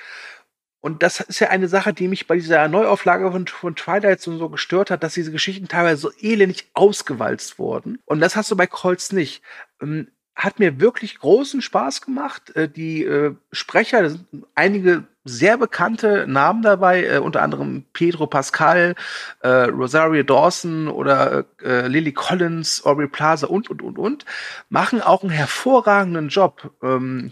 [0.82, 4.36] Und das ist ja eine Sache, die mich bei dieser Neuauflage von, von Twilight so,
[4.36, 8.00] so gestört hat, dass diese Geschichten teilweise so elendig ausgewalzt wurden.
[8.04, 9.42] Und das hast du bei Colts nicht.
[9.80, 12.54] Ähm, hat mir wirklich großen Spaß gemacht.
[12.56, 18.96] Äh, die äh, Sprecher, sind einige sehr bekannte Namen dabei, äh, unter anderem Pedro Pascal,
[19.40, 24.24] äh, Rosario Dawson oder äh, Lily Collins, Aubrey Plaza und, und, und, und,
[24.68, 26.74] machen auch einen hervorragenden Job.
[26.82, 27.30] Ähm,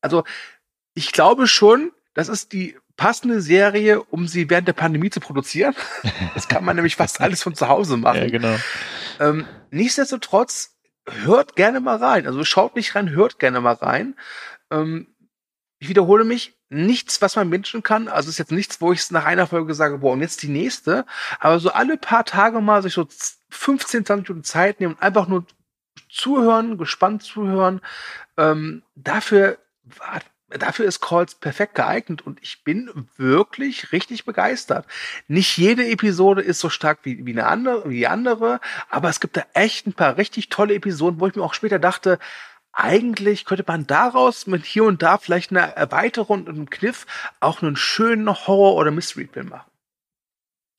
[0.00, 0.24] also
[0.94, 5.74] ich glaube schon, das ist die passende Serie, um sie während der Pandemie zu produzieren.
[6.34, 8.22] Das kann man nämlich fast alles von zu Hause machen.
[8.22, 8.56] Ja, genau.
[9.20, 10.76] Ähm, nichtsdestotrotz
[11.06, 12.26] hört gerne mal rein.
[12.26, 14.16] Also schaut nicht rein, hört gerne mal rein.
[14.70, 15.08] Ähm,
[15.78, 18.08] ich wiederhole mich, nichts, was man wünschen kann.
[18.08, 21.04] Also ist jetzt nichts, wo ich nach einer Folge sage, boah, und jetzt die nächste.
[21.38, 23.06] Aber so alle paar Tage mal sich so
[23.50, 25.46] 15, 20 Minuten Zeit nehmen und einfach nur
[26.08, 27.80] zuhören, gespannt zuhören.
[28.36, 29.58] Ähm, dafür,
[30.48, 34.86] dafür ist Calls perfekt geeignet und ich bin wirklich richtig begeistert.
[35.28, 39.20] Nicht jede Episode ist so stark wie, wie eine andere, wie die andere, aber es
[39.20, 42.18] gibt da echt ein paar richtig tolle Episoden, wo ich mir auch später dachte,
[42.72, 47.06] eigentlich könnte man daraus mit hier und da vielleicht eine Erweiterung und einem Kniff
[47.40, 49.70] auch einen schönen Horror- oder Mystery-Film machen.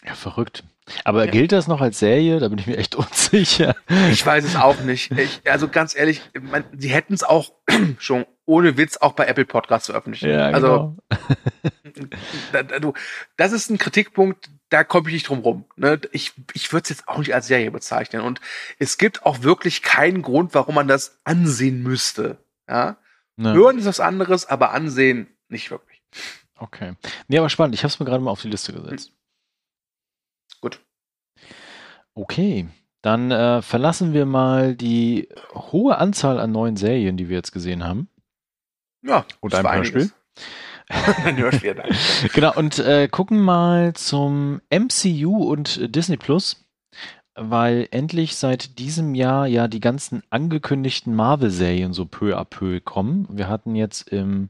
[0.06, 0.64] Ja, verrückt.
[1.04, 1.32] Aber ja.
[1.32, 2.40] gilt das noch als Serie?
[2.40, 3.76] Da bin ich mir echt unsicher.
[4.12, 5.12] Ich weiß es auch nicht.
[5.12, 7.52] Ich, also ganz ehrlich, man, sie hätten es auch
[7.98, 10.30] schon ohne Witz auch bei Apple Podcasts veröffentlichen.
[10.30, 12.94] Ja, also genau.
[13.38, 15.66] das ist ein Kritikpunkt, da komme ich nicht drum rum.
[15.76, 16.00] Ne?
[16.14, 18.22] Ich, ich würde es jetzt auch nicht als Serie bezeichnen.
[18.22, 18.40] Und
[18.80, 22.38] es gibt auch wirklich keinen Grund, warum man das ansehen müsste.
[22.68, 22.98] Ja?
[23.36, 23.54] Ne.
[23.54, 26.02] Hören ist was anderes, aber ansehen nicht wirklich.
[26.56, 26.94] Okay.
[27.28, 27.76] Nee, aber spannend.
[27.76, 29.12] Ich habe es mir gerade mal auf die Liste gesetzt.
[30.62, 30.80] Gut.
[32.14, 32.68] Okay.
[33.02, 37.84] Dann äh, verlassen wir mal die hohe Anzahl an neuen Serien, die wir jetzt gesehen
[37.84, 38.10] haben.
[39.08, 40.12] Ja, und ein Beispiel.
[42.34, 46.66] genau, und äh, gucken mal zum MCU und Disney Plus,
[47.36, 53.28] weil endlich seit diesem Jahr ja die ganzen angekündigten Marvel-Serien so peu à peu kommen.
[53.30, 54.50] Wir hatten jetzt im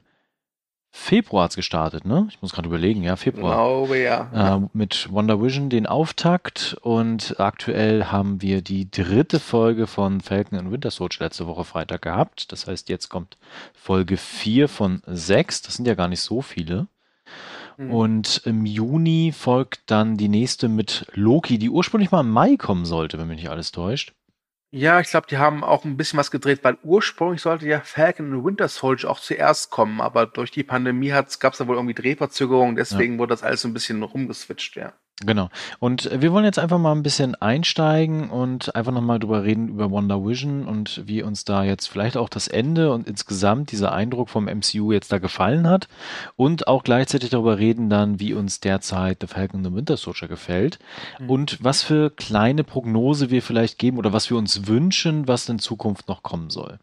[0.92, 2.28] Februar hat's gestartet, ne?
[2.30, 3.56] Ich muss gerade überlegen, ja, Februar.
[3.56, 4.58] Glaube, ja.
[4.58, 10.58] Äh, mit Wonder Vision den Auftakt und aktuell haben wir die dritte Folge von Falcon
[10.58, 12.52] and Winter Soldier letzte Woche Freitag gehabt.
[12.52, 13.38] Das heißt, jetzt kommt
[13.74, 15.62] Folge 4 von 6.
[15.62, 16.88] Das sind ja gar nicht so viele.
[17.78, 17.92] Mhm.
[17.92, 22.86] Und im Juni folgt dann die nächste mit Loki, die ursprünglich mal im Mai kommen
[22.86, 24.14] sollte, wenn mich nicht alles täuscht.
[24.72, 28.34] Ja, ich glaube, die haben auch ein bisschen was gedreht, weil ursprünglich sollte ja Falcon
[28.34, 31.94] und Winter Soldier auch zuerst kommen, aber durch die Pandemie gab es da wohl irgendwie
[31.94, 33.20] Drehverzögerungen, deswegen ja.
[33.20, 34.94] wurde das alles so ein bisschen rumgeswitcht, ja.
[35.26, 35.50] Genau.
[35.80, 39.90] Und wir wollen jetzt einfach mal ein bisschen einsteigen und einfach nochmal drüber reden über
[39.90, 44.30] Wonder Vision und wie uns da jetzt vielleicht auch das Ende und insgesamt dieser Eindruck
[44.30, 45.88] vom MCU jetzt da gefallen hat
[46.36, 50.28] und auch gleichzeitig darüber reden dann, wie uns derzeit The Falcon and the Winter Soldier
[50.28, 50.78] gefällt
[51.20, 51.30] mhm.
[51.32, 55.58] und was für kleine Prognose wir vielleicht geben oder was wir uns wünschen, was in
[55.58, 56.78] Zukunft noch kommen soll.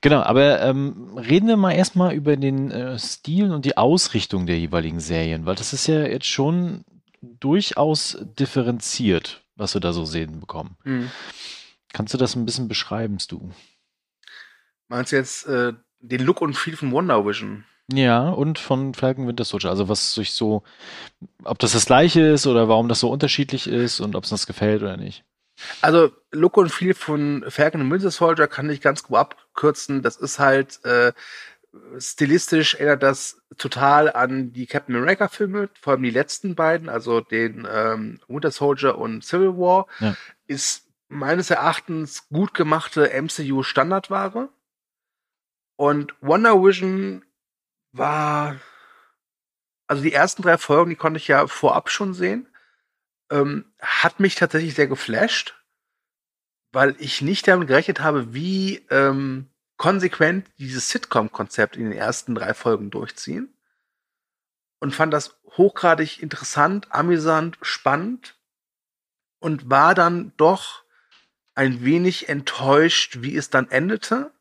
[0.00, 4.58] Genau, aber ähm, reden wir mal erstmal über den äh, Stil und die Ausrichtung der
[4.58, 6.84] jeweiligen Serien, weil das ist ja jetzt schon
[7.20, 10.76] durchaus differenziert, was wir da so sehen bekommen.
[10.84, 11.10] Mhm.
[11.92, 13.50] Kannst du das ein bisschen beschreiben, du?
[14.88, 17.64] Meinst du jetzt äh, den Look und Feel von Wonder Vision?
[17.92, 19.70] Ja, und von Falcon Winter Soldier.
[19.70, 20.62] Also was sich so,
[21.44, 24.46] ob das das gleiche ist oder warum das so unterschiedlich ist und ob es uns
[24.46, 25.24] gefällt oder nicht.
[25.80, 30.02] Also Look und Feel von Falcon Winter Soldier kann ich ganz gut abkürzen.
[30.02, 31.12] Das ist halt äh,
[31.98, 37.20] stilistisch erinnert das total an die Captain America Filme, vor allem die letzten beiden, also
[37.20, 40.16] den ähm, Winter Soldier und Civil War, ja.
[40.46, 44.48] ist meines Erachtens gut gemachte MCU Standardware.
[45.76, 47.24] Und Wonder Vision
[47.92, 48.56] war,
[49.86, 52.48] also die ersten drei Folgen, die konnte ich ja vorab schon sehen,
[53.30, 55.54] ähm, hat mich tatsächlich sehr geflasht,
[56.72, 59.49] weil ich nicht damit gerechnet habe, wie ähm,
[59.80, 63.48] konsequent dieses Sitcom-Konzept in den ersten drei Folgen durchziehen
[64.78, 68.36] und fand das hochgradig interessant, amüsant, spannend
[69.38, 70.84] und war dann doch
[71.54, 74.32] ein wenig enttäuscht, wie es dann endete.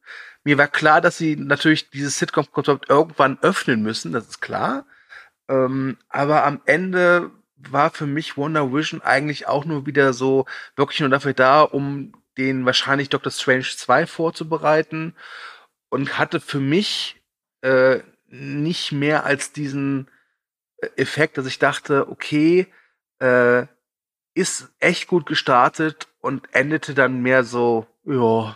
[0.44, 4.86] Mir war klar, dass sie natürlich dieses Sitcom-Konzept irgendwann öffnen müssen, das ist klar.
[5.48, 11.00] Ähm, aber am Ende war für mich Wonder Vision eigentlich auch nur wieder so wirklich
[11.00, 15.14] nur dafür da, um den wahrscheinlich Doctor Strange 2 vorzubereiten
[15.90, 17.22] und hatte für mich
[17.62, 20.10] äh, nicht mehr als diesen
[20.78, 22.68] äh, Effekt, dass ich dachte, okay,
[23.20, 23.66] äh,
[24.34, 28.56] ist echt gut gestartet und endete dann mehr so, ja.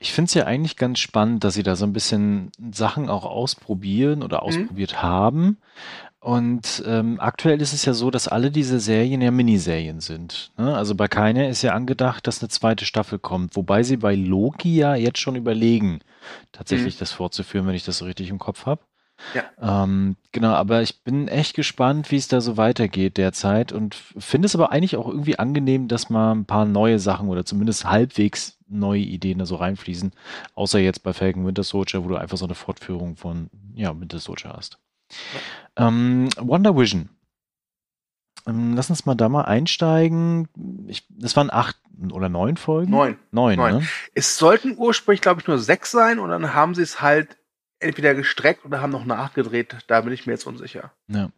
[0.00, 3.24] Ich finde es ja eigentlich ganz spannend, dass sie da so ein bisschen Sachen auch
[3.24, 4.48] ausprobieren oder mhm.
[4.48, 5.02] ausprobiert mhm.
[5.02, 5.58] haben.
[6.20, 10.50] Und ähm, aktuell ist es ja so, dass alle diese Serien ja Miniserien sind.
[10.58, 10.76] Ne?
[10.76, 14.74] Also bei keiner ist ja angedacht, dass eine zweite Staffel kommt, wobei sie bei Loki
[14.74, 16.00] ja jetzt schon überlegen,
[16.50, 16.98] tatsächlich mhm.
[16.98, 18.82] das fortzuführen, wenn ich das so richtig im Kopf habe.
[19.34, 19.84] Ja.
[19.84, 24.46] Ähm, genau, aber ich bin echt gespannt, wie es da so weitergeht derzeit und finde
[24.46, 28.58] es aber eigentlich auch irgendwie angenehm, dass mal ein paar neue Sachen oder zumindest halbwegs
[28.68, 30.12] neue Ideen da so reinfließen,
[30.54, 34.18] außer jetzt bei Falcon Winter Soldier, wo du einfach so eine Fortführung von ja, Winter
[34.18, 34.78] Soldier hast.
[35.76, 37.08] Ähm, Wonder Vision.
[38.46, 40.48] ähm, lass uns mal da mal einsteigen.
[40.86, 41.76] Ich, das waren acht
[42.12, 42.90] oder neun Folgen?
[42.90, 43.18] Neun.
[43.30, 43.74] Neun, Neun.
[43.78, 43.86] ne?
[44.14, 47.36] Es sollten ursprünglich, glaube ich, nur sechs sein und dann haben sie es halt
[47.80, 49.76] entweder gestreckt oder haben noch nachgedreht.
[49.86, 50.92] Da bin ich mir jetzt unsicher.
[51.08, 51.30] Ja.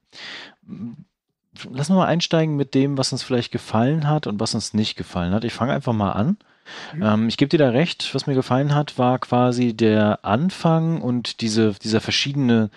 [1.69, 4.97] Lass uns mal einsteigen mit dem, was uns vielleicht gefallen hat und was uns nicht
[4.97, 5.45] gefallen hat.
[5.45, 6.39] Ich fange einfach mal an.
[6.95, 7.03] Mhm.
[7.03, 11.41] Ähm, ich gebe dir da recht, was mir gefallen hat, war quasi der Anfang und
[11.41, 12.71] diese, dieser verschiedene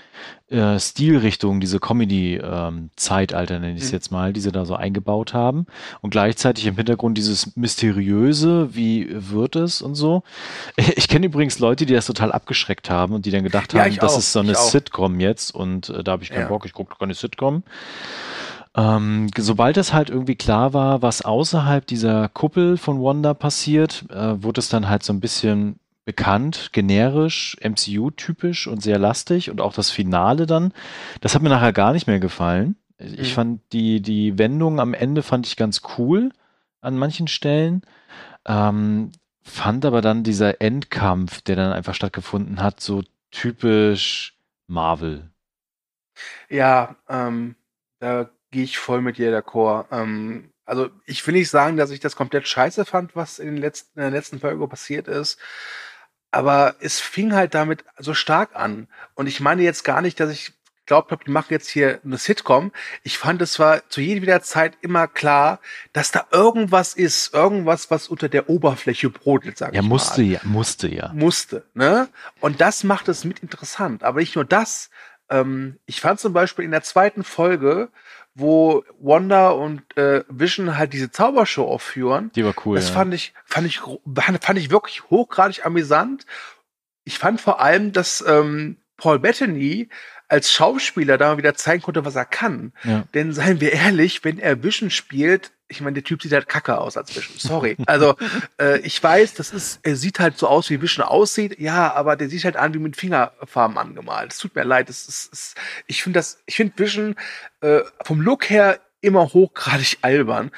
[0.49, 3.93] äh, Stilrichtungen, diese Comedy-Zeitalter, nenne ich es Mhm.
[3.95, 5.65] jetzt mal, die sie da so eingebaut haben.
[6.01, 10.23] Und gleichzeitig im Hintergrund dieses Mysteriöse, wie wird es und so.
[10.95, 13.95] Ich kenne übrigens Leute, die das total abgeschreckt haben und die dann gedacht Ja, haben,
[13.95, 14.55] das auch, ist so eine.
[14.55, 16.47] Sitcom jetzt und äh, da habe ich keinen Ja.
[16.47, 17.63] Bock, ich gucke doch keine Sitcom.
[18.75, 24.41] Ähm, sobald es halt irgendwie klar war, was außerhalb dieser Kuppel von Wanda passiert, äh,
[24.41, 29.73] wurde es dann halt so ein bisschen bekannt, generisch, MCU-typisch und sehr lastig und auch
[29.73, 30.73] das Finale dann.
[31.21, 32.75] Das hat mir nachher gar nicht mehr gefallen.
[32.97, 33.35] Ich Mhm.
[33.35, 36.31] fand die, die Wendung am Ende fand ich ganz cool
[36.81, 37.83] an manchen Stellen.
[38.45, 39.11] Ähm,
[39.43, 44.35] fand aber dann dieser Endkampf, der dann einfach stattgefunden hat, so typisch
[44.67, 45.29] Marvel.
[46.49, 47.55] Ja, ähm,
[47.99, 49.87] da gehe ich voll mit dir d'accord.
[49.91, 53.57] Ähm, also ich will nicht sagen, dass ich das komplett scheiße fand, was in, den
[53.57, 55.37] letzten, in der letzten Folge passiert ist.
[56.31, 58.87] Aber es fing halt damit so stark an.
[59.15, 60.53] Und ich meine jetzt gar nicht, dass ich
[60.85, 62.71] glaubt habe, die machen jetzt hier eine Sitcom.
[63.03, 65.59] Ich fand, es war zu jeder Zeit immer klar,
[65.93, 70.31] dass da irgendwas ist, irgendwas, was unter der Oberfläche brodelt, sag Ja, ich musste mal
[70.31, 71.11] ja, musste ja.
[71.13, 71.65] musste.
[71.73, 72.09] Ne?
[72.39, 74.03] Und das macht es mit interessant.
[74.03, 74.89] Aber nicht nur das.
[75.29, 77.89] Ähm, ich fand zum Beispiel in der zweiten Folge,
[78.35, 82.75] wo Wanda und äh, Vision halt diese Zaubershow aufführen, Die war cool.
[82.75, 82.95] das ja.
[82.95, 86.25] fand ich, fand ich, fand ich wirklich hochgradig amüsant.
[87.03, 89.89] Ich fand vor allem, dass ähm, Paul Bettany
[90.27, 92.73] als Schauspieler da mal wieder zeigen konnte, was er kann.
[92.83, 93.03] Ja.
[93.13, 96.77] Denn seien wir ehrlich, wenn er Vision spielt, ich meine, der Typ sieht halt kacke
[96.77, 97.37] aus als Vision.
[97.37, 97.77] Sorry.
[97.85, 98.15] Also,
[98.59, 101.59] äh, ich weiß, das ist, er sieht halt so aus, wie Vision aussieht.
[101.59, 104.33] Ja, aber der sieht halt an wie mit Fingerfarben angemalt.
[104.33, 104.89] Es tut mir leid.
[104.89, 105.57] Das ist, ist
[105.87, 107.15] ich finde das, ich finde Vision
[107.61, 110.51] äh, vom Look her immer hochgradig albern.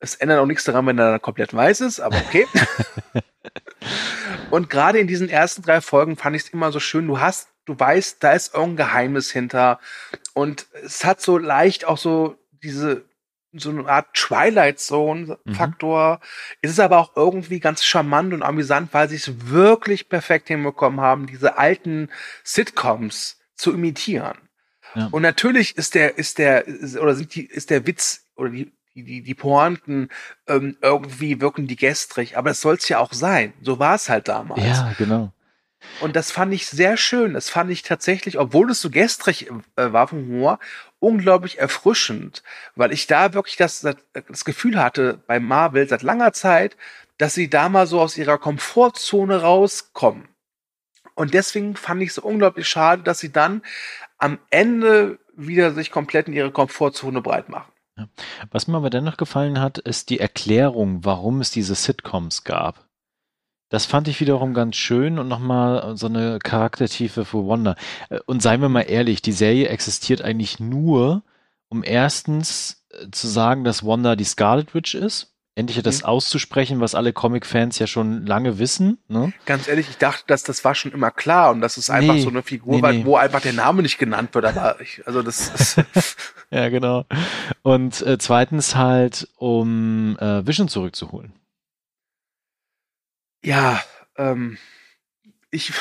[0.00, 2.46] Es ändert auch nichts daran, wenn er dann komplett weiß ist, aber okay.
[4.50, 7.06] Und gerade in diesen ersten drei Folgen fand ich es immer so schön.
[7.06, 9.80] Du hast, du weißt, da ist irgendein Geheimnis hinter.
[10.34, 13.04] Und es hat so leicht auch so diese,
[13.52, 16.20] so eine Art Twilight Zone Faktor.
[16.60, 21.00] Es ist aber auch irgendwie ganz charmant und amüsant, weil sie es wirklich perfekt hinbekommen
[21.00, 22.10] haben, diese alten
[22.44, 24.36] Sitcoms zu imitieren.
[24.94, 25.08] Ja.
[25.10, 26.64] Und natürlich ist der, ist der,
[27.00, 30.08] oder sind die, ist der Witz oder die, die, die, die Pointen
[30.46, 33.52] ähm, irgendwie wirken die gestrig, aber es soll es ja auch sein.
[33.62, 34.64] So war es halt damals.
[34.64, 35.32] Ja, genau.
[36.00, 37.34] Und das fand ich sehr schön.
[37.34, 40.58] Das fand ich tatsächlich, obwohl es so gestrig äh, war vom Humor,
[41.00, 42.42] unglaublich erfrischend,
[42.74, 46.76] weil ich da wirklich das, das Gefühl hatte bei Marvel seit langer Zeit,
[47.18, 50.28] dass sie da mal so aus ihrer Komfortzone rauskommen.
[51.14, 53.62] Und deswegen fand ich es unglaublich schade, dass sie dann
[54.18, 57.72] am Ende wieder sich komplett in ihre Komfortzone breit machen.
[58.52, 62.87] Was mir aber dennoch gefallen hat, ist die Erklärung, warum es diese Sitcoms gab.
[63.70, 67.76] Das fand ich wiederum ganz schön und nochmal so eine Charaktertiefe für Wanda.
[68.08, 71.22] Äh, Und seien wir mal ehrlich, die Serie existiert eigentlich nur,
[71.68, 75.34] um erstens äh, zu sagen, dass Wanda die Scarlet Witch ist.
[75.54, 76.08] Endlich das Mhm.
[76.08, 78.98] auszusprechen, was alle Comic-Fans ja schon lange wissen.
[79.08, 79.32] Ne?
[79.44, 82.20] Ganz ehrlich, ich dachte, dass das war schon immer klar und dass es einfach Nee,
[82.22, 83.04] so eine Figur nee, war, nee.
[83.04, 84.44] wo einfach der Name nicht genannt wird.
[84.44, 85.82] Aber ich, also das ist
[86.52, 87.06] Ja, genau.
[87.62, 91.32] Und äh, zweitens halt, um äh, Vision zurückzuholen.
[93.48, 93.82] Ja,
[94.16, 94.58] ähm,
[95.50, 95.72] ich,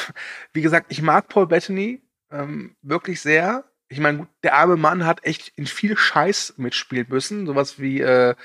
[0.53, 2.01] wie gesagt, ich mag Paul Bettany
[2.32, 3.65] ähm, wirklich sehr.
[3.89, 7.99] Ich meine, gut, der arme Mann hat echt in viel Scheiß mitspielen müssen, sowas wie
[7.99, 8.36] äh,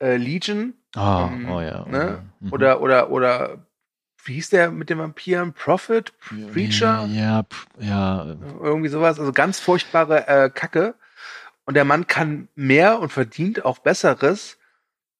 [0.00, 1.84] äh, Legion Ah, Ähm, oh ja.
[1.86, 2.24] ne?
[2.38, 2.52] mhm.
[2.52, 3.66] oder oder oder
[4.24, 5.52] wie hieß der mit den Vampiren?
[5.54, 6.12] Prophet,
[6.52, 8.36] Preacher, Ja, p- ja.
[8.60, 9.18] irgendwie sowas.
[9.18, 10.94] Also ganz furchtbare äh, Kacke.
[11.64, 14.57] Und der Mann kann mehr und verdient auch Besseres.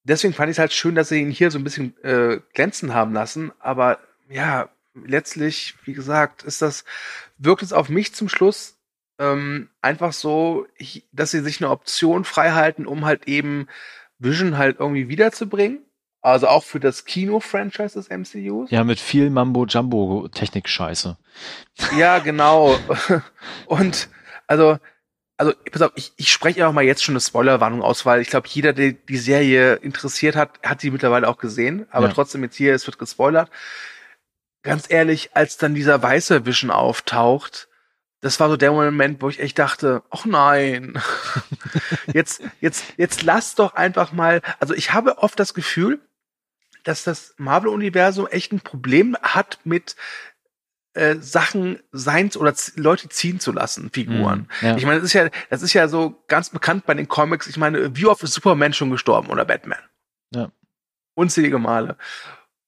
[0.04, 2.94] Deswegen fand ich es halt schön, dass sie ihn hier so ein bisschen äh, glänzen
[2.94, 3.52] haben lassen.
[3.58, 6.84] Aber ja, letztlich, wie gesagt, ist das,
[7.36, 8.78] wirkt es auf mich zum Schluss
[9.18, 13.66] ähm, einfach so, ich, dass sie sich eine Option freihalten, um halt eben
[14.18, 15.80] Vision halt irgendwie wiederzubringen.
[16.20, 18.70] Also auch für das Kino-Franchise des MCUs.
[18.70, 21.16] Ja, mit viel Mambo-Jumbo-Technik-Scheiße.
[21.96, 22.76] Ja, genau.
[23.66, 24.08] Und
[24.48, 24.78] also,
[25.38, 28.28] also pass auf, ich, ich spreche auch mal jetzt schon eine Spoilerwarnung aus, weil ich
[28.28, 31.86] glaube, jeder, der die Serie interessiert hat, hat sie mittlerweile auch gesehen.
[31.90, 32.12] Aber Ja.
[32.12, 33.50] trotzdem jetzt hier, es wird gespoilert.
[34.62, 37.68] Ganz ehrlich, als dann dieser weiße Vision auftaucht
[38.20, 41.00] das war so der Moment, wo ich echt dachte, ach nein,
[42.12, 46.00] jetzt, jetzt, jetzt lass doch einfach mal, also ich habe oft das Gefühl,
[46.82, 49.94] dass das Marvel-Universum echt ein Problem hat mit
[50.98, 54.48] äh, Sachen sein oder Leute ziehen zu lassen, Figuren.
[54.60, 54.76] Mm, ja.
[54.76, 57.46] Ich meine, das ist ja, das ist ja so ganz bekannt bei den Comics.
[57.46, 59.78] Ich meine, wie oft ist Superman schon gestorben oder Batman?
[60.34, 60.50] Ja.
[61.14, 61.96] Unzählige Male.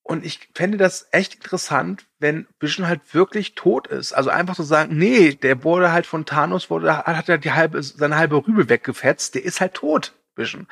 [0.02, 4.12] Und ich fände das echt interessant, wenn Vision halt wirklich tot ist.
[4.12, 7.52] Also einfach zu so sagen, nee, der wurde halt von Thanos, wurde, hat er die
[7.52, 10.66] halbe, seine halbe Rübe weggefetzt, der ist halt tot, Vision.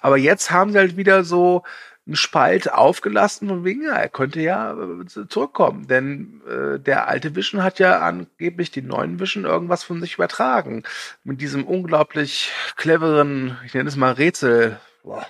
[0.00, 1.62] Aber jetzt haben sie halt wieder so
[2.10, 5.86] einen Spalt aufgelassen von wegen, ja, er könnte ja äh, zurückkommen.
[5.86, 10.82] Denn äh, der alte Vision hat ja angeblich den neuen Vision irgendwas von sich übertragen.
[11.22, 14.80] Mit diesem unglaublich cleveren, ich nenne es mal Rätsel.
[15.04, 15.24] Boah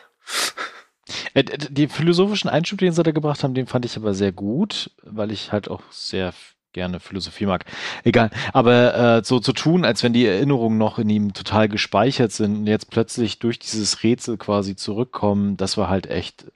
[1.34, 4.90] äh, die philosophischen Einschub, den sie da gebracht haben, den fand ich aber sehr gut,
[5.02, 6.32] weil ich halt auch sehr
[6.72, 7.64] gerne Philosophie mag.
[8.04, 8.30] Egal.
[8.52, 12.56] Aber äh, so zu tun, als wenn die Erinnerungen noch in ihm total gespeichert sind
[12.58, 16.46] und jetzt plötzlich durch dieses Rätsel quasi zurückkommen, das war halt echt.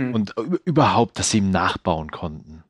[0.00, 0.14] Hm.
[0.14, 0.34] Und
[0.64, 2.64] überhaupt, dass sie ihm nachbauen konnten.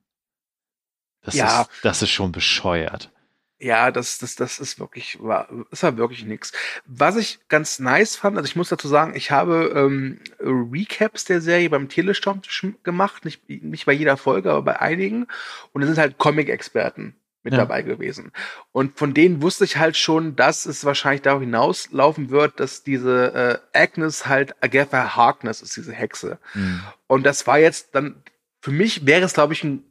[1.21, 1.61] Das, ja.
[1.61, 3.11] ist, das ist schon bescheuert.
[3.59, 6.51] Ja, das, das, das ist wirklich, war, ist war wirklich nix.
[6.85, 11.41] Was ich ganz nice fand, also ich muss dazu sagen, ich habe ähm, Recaps der
[11.41, 12.41] Serie beim Telestorm
[12.81, 15.27] gemacht, nicht, nicht bei jeder Folge, aber bei einigen.
[15.73, 17.59] Und es sind halt Comic-Experten mit ja.
[17.59, 18.31] dabei gewesen.
[18.71, 23.61] Und von denen wusste ich halt schon, dass es wahrscheinlich darauf hinauslaufen wird, dass diese
[23.73, 26.37] äh, Agnes halt Agatha Harkness ist, diese Hexe.
[26.53, 26.81] Mhm.
[27.07, 28.23] Und das war jetzt dann,
[28.61, 29.83] für mich wäre es, glaube ich, ein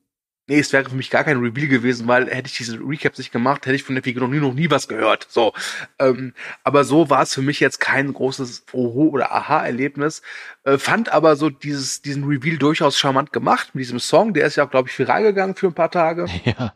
[0.51, 3.33] nee, es wäre für mich gar kein Reveal gewesen, weil hätte ich diese Recaps nicht
[3.33, 5.27] gemacht, hätte ich von der Figur noch nie, noch nie was gehört.
[5.31, 5.55] So,
[5.99, 6.35] ähm,
[6.65, 10.23] aber so war es für mich jetzt kein großes Oho oder Aha-Erlebnis.
[10.65, 14.35] Äh, fand aber so dieses, diesen Reveal durchaus charmant gemacht mit diesem Song.
[14.35, 16.27] Der ist ja, glaube ich, viral gegangen für ein paar Tage.
[16.45, 16.75] Ja.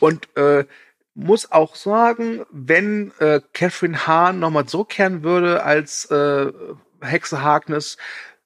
[0.00, 0.64] Und äh,
[1.14, 6.50] muss auch sagen, wenn äh, Catherine Hahn nochmal zurückkehren würde als äh,
[7.00, 7.98] Hexe Harkness,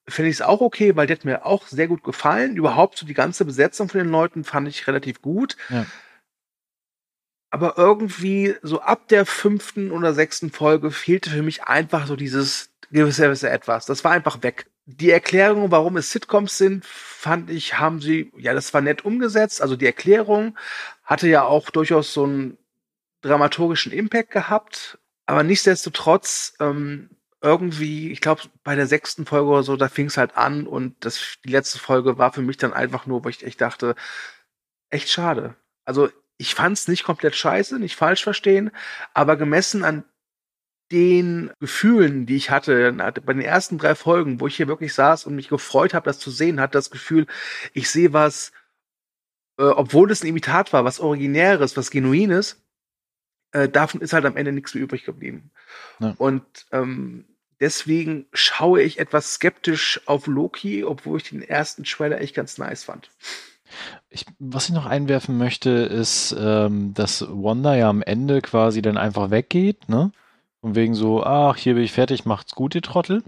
[0.08, 2.56] finde ich es auch okay, weil der hat mir auch sehr gut gefallen.
[2.56, 5.56] Überhaupt so die ganze Besetzung von den Leuten fand ich relativ gut.
[5.68, 5.86] Ja.
[7.50, 12.70] Aber irgendwie so ab der fünften oder sechsten Folge fehlte für mich einfach so dieses
[12.90, 13.86] gewisse etwas.
[13.86, 14.66] Das war einfach weg.
[14.88, 19.60] Die Erklärung, warum es Sitcoms sind, fand ich, haben sie, ja, das war nett umgesetzt.
[19.60, 20.56] Also die Erklärung
[21.04, 22.56] hatte ja auch durchaus so einen
[23.20, 24.98] dramaturgischen Impact gehabt.
[25.26, 27.10] Aber nichtsdestotrotz ähm,
[27.42, 31.04] irgendwie, ich glaube, bei der sechsten Folge oder so, da fing es halt an und
[31.04, 33.96] das, die letzte Folge war für mich dann einfach nur, wo ich echt dachte,
[34.90, 35.56] echt schade.
[35.84, 36.08] Also
[36.38, 38.70] ich fand es nicht komplett scheiße, nicht falsch verstehen,
[39.14, 40.04] aber gemessen an
[40.92, 45.26] den Gefühlen, die ich hatte, bei den ersten drei Folgen, wo ich hier wirklich saß
[45.26, 47.26] und mich gefreut habe, das zu sehen, hat das Gefühl,
[47.72, 48.52] ich sehe was,
[49.58, 52.62] äh, obwohl es ein Imitat war, was Originäres, was Genuines,
[53.52, 55.50] äh, davon ist halt am Ende nichts mehr übrig geblieben.
[55.98, 56.14] Ja.
[56.18, 57.24] Und ähm,
[57.60, 62.84] deswegen schaue ich etwas skeptisch auf Loki, obwohl ich den ersten Trailer echt ganz nice
[62.84, 63.10] fand.
[64.08, 68.96] Ich, was ich noch einwerfen möchte, ist, ähm, dass Wanda ja am Ende quasi dann
[68.96, 70.12] einfach weggeht, ne?
[70.66, 73.22] Und wegen so, ach, hier bin ich fertig, macht's gut, ihr Trottel.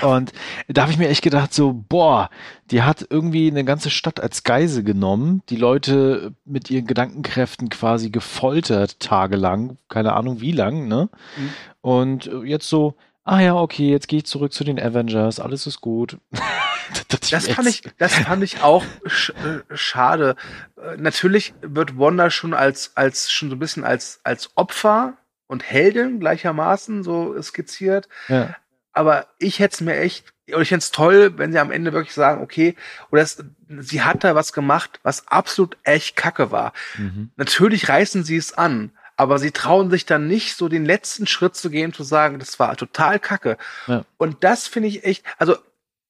[0.00, 0.32] Und
[0.66, 2.30] da habe ich mir echt gedacht, so, boah,
[2.72, 8.10] die hat irgendwie eine ganze Stadt als Geise genommen, die Leute mit ihren Gedankenkräften quasi
[8.10, 11.10] gefoltert, tagelang, keine Ahnung wie lang, ne?
[11.36, 11.50] Mhm.
[11.80, 15.80] Und jetzt so, ah ja, okay, jetzt gehe ich zurück zu den Avengers, alles ist
[15.80, 16.18] gut.
[17.08, 20.34] das, das fand ich, das fand ich auch sch äh, schade.
[20.76, 25.18] Äh, natürlich wird Wanda schon als, als, schon so ein bisschen als, als Opfer
[25.52, 28.08] und Heldin gleichermaßen so skizziert.
[28.28, 28.56] Ja.
[28.94, 31.92] Aber ich hätte es mir echt, oder ich fände es toll, wenn sie am Ende
[31.92, 32.74] wirklich sagen, okay,
[33.10, 36.72] oder es, sie hat da was gemacht, was absolut echt kacke war.
[36.96, 37.30] Mhm.
[37.36, 41.54] Natürlich reißen sie es an, aber sie trauen sich dann nicht, so den letzten Schritt
[41.54, 43.58] zu gehen, zu sagen, das war total kacke.
[43.86, 44.06] Ja.
[44.16, 45.58] Und das finde ich echt, also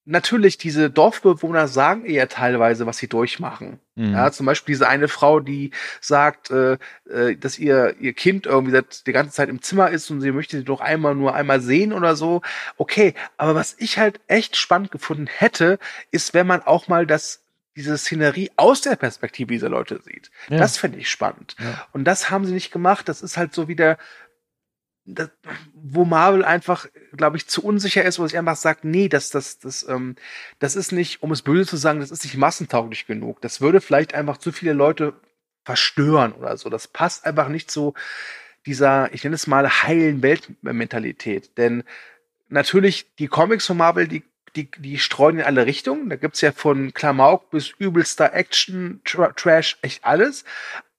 [0.04, 3.78] natürlich, diese Dorfbewohner sagen eher teilweise, was sie durchmachen.
[3.94, 4.12] Mhm.
[4.12, 6.78] Ja, zum Beispiel diese eine Frau, die sagt, äh,
[7.08, 10.32] äh, dass ihr, ihr Kind irgendwie seit die ganze Zeit im Zimmer ist und sie
[10.32, 12.42] möchte sie doch einmal nur einmal sehen oder so.
[12.76, 15.78] Okay, aber was ich halt echt spannend gefunden hätte,
[16.10, 17.42] ist, wenn man auch mal das
[17.76, 20.30] diese Szenerie aus der Perspektive dieser Leute sieht.
[20.48, 20.58] Ja.
[20.58, 21.56] Das fände ich spannend.
[21.58, 21.86] Ja.
[21.92, 23.08] Und das haben sie nicht gemacht.
[23.08, 23.96] Das ist halt so wieder
[25.04, 25.30] das,
[25.74, 29.58] wo Marvel einfach, glaube ich, zu unsicher ist, wo sich einfach sagt, nee, das, das,
[29.58, 30.16] das, ähm,
[30.58, 33.40] das ist nicht, um es böse zu sagen, das ist nicht massentauglich genug.
[33.40, 35.14] Das würde vielleicht einfach zu viele Leute
[35.64, 36.70] verstören oder so.
[36.70, 37.94] Das passt einfach nicht zu
[38.66, 41.56] dieser, ich nenne es mal, heilen Weltmentalität.
[41.58, 41.82] Denn
[42.48, 44.22] natürlich, die Comics von Marvel, die,
[44.54, 46.10] die, die streuen in alle Richtungen.
[46.10, 50.44] Da gibt's ja von Klamauk bis übelster Action, Tra Trash, echt alles.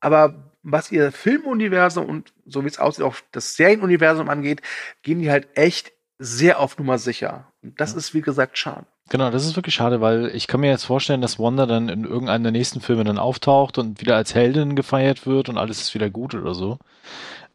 [0.01, 4.61] Aber was ihr Filmuniversum und so wie es aussieht, auch das Serienuniversum angeht,
[5.01, 7.51] gehen die halt echt sehr auf Nummer sicher.
[7.61, 7.97] Und das ja.
[7.97, 8.86] ist, wie gesagt, schade.
[9.09, 12.05] Genau, das ist wirklich schade, weil ich kann mir jetzt vorstellen, dass Wanda dann in
[12.05, 15.93] irgendeinem der nächsten Filme dann auftaucht und wieder als Heldin gefeiert wird und alles ist
[15.93, 16.80] wieder gut oder so.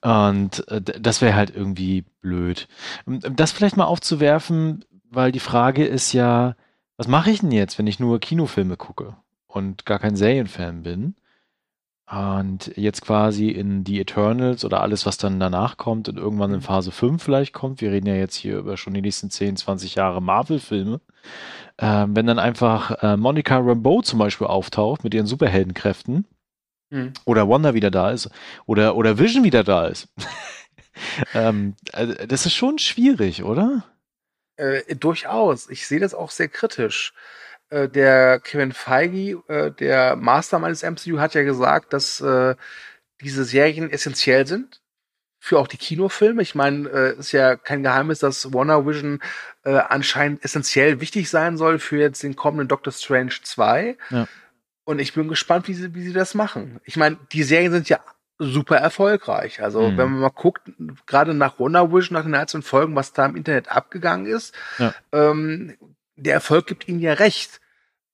[0.03, 2.69] Und äh, das wäre halt irgendwie blöd.
[3.07, 6.55] Das vielleicht mal aufzuwerfen, weil die Frage ist ja,
[6.99, 11.15] was mache ich denn jetzt, wenn ich nur Kinofilme gucke und gar kein Serienfan bin?
[12.11, 16.61] Und jetzt quasi in die Eternals oder alles, was dann danach kommt und irgendwann in
[16.61, 16.63] mhm.
[16.63, 17.83] Phase 5 vielleicht kommt.
[17.83, 21.03] Wir reden ja jetzt hier über schon die nächsten 10, 20 Jahre Marvel-Filme.
[21.77, 26.27] Ähm, wenn dann einfach äh, Monica Rambeau zum Beispiel auftaucht mit ihren Superheldenkräften
[26.89, 27.13] mhm.
[27.27, 28.31] oder Wanda wieder da ist
[28.65, 30.09] oder, oder Vision wieder da ist.
[31.35, 33.85] ähm, also das ist schon schwierig, oder?
[34.57, 35.69] Äh, durchaus.
[35.69, 37.13] Ich sehe das auch sehr kritisch.
[37.71, 42.55] Äh, der Kevin Feige, äh, der Mastermind des MCU, hat ja gesagt, dass äh,
[43.21, 44.81] diese Serien essentiell sind
[45.39, 46.43] für auch die Kinofilme.
[46.43, 49.21] Ich meine, äh, ist ja kein Geheimnis, dass Warner Vision
[49.65, 53.97] äh, anscheinend essentiell wichtig sein soll für jetzt den kommenden Doctor Strange 2.
[54.11, 54.27] Ja.
[54.85, 56.81] Und ich bin gespannt, wie sie, wie sie das machen.
[56.85, 58.01] Ich meine, die Serien sind ja
[58.39, 59.63] super erfolgreich.
[59.63, 59.99] Also, mhm.
[59.99, 60.71] wenn man mal guckt,
[61.07, 64.95] gerade nach Wonder Vision, nach den einzelnen Folgen, was da im Internet abgegangen ist, ja.
[65.13, 65.77] ähm,
[66.19, 67.61] der Erfolg gibt ihnen ja recht.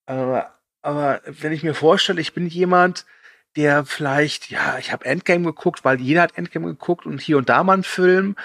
[0.06, 3.06] Aber, aber wenn ich mir vorstelle, ich bin jemand,
[3.56, 7.48] der vielleicht, ja, ich habe Endgame geguckt, weil jeder hat Endgame geguckt und hier und
[7.48, 8.36] da mal einen Film.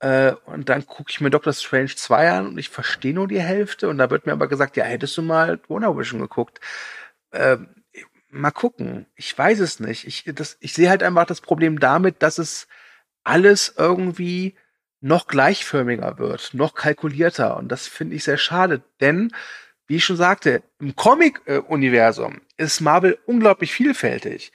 [0.00, 3.40] Äh, und dann gucke ich mir Doctor Strange 2 an und ich verstehe nur die
[3.40, 3.88] Hälfte.
[3.88, 6.60] Und da wird mir aber gesagt, ja, hättest du mal Wonder Vision geguckt.
[7.30, 7.58] Äh,
[8.30, 9.06] mal gucken.
[9.14, 10.06] Ich weiß es nicht.
[10.06, 10.26] Ich,
[10.60, 12.68] ich sehe halt einfach das Problem damit, dass es
[13.24, 14.56] alles irgendwie
[15.00, 17.56] noch gleichförmiger wird, noch kalkulierter.
[17.56, 19.32] Und das finde ich sehr schade, denn
[19.86, 24.52] wie ich schon sagte, im Comic-Universum ist Marvel unglaublich vielfältig.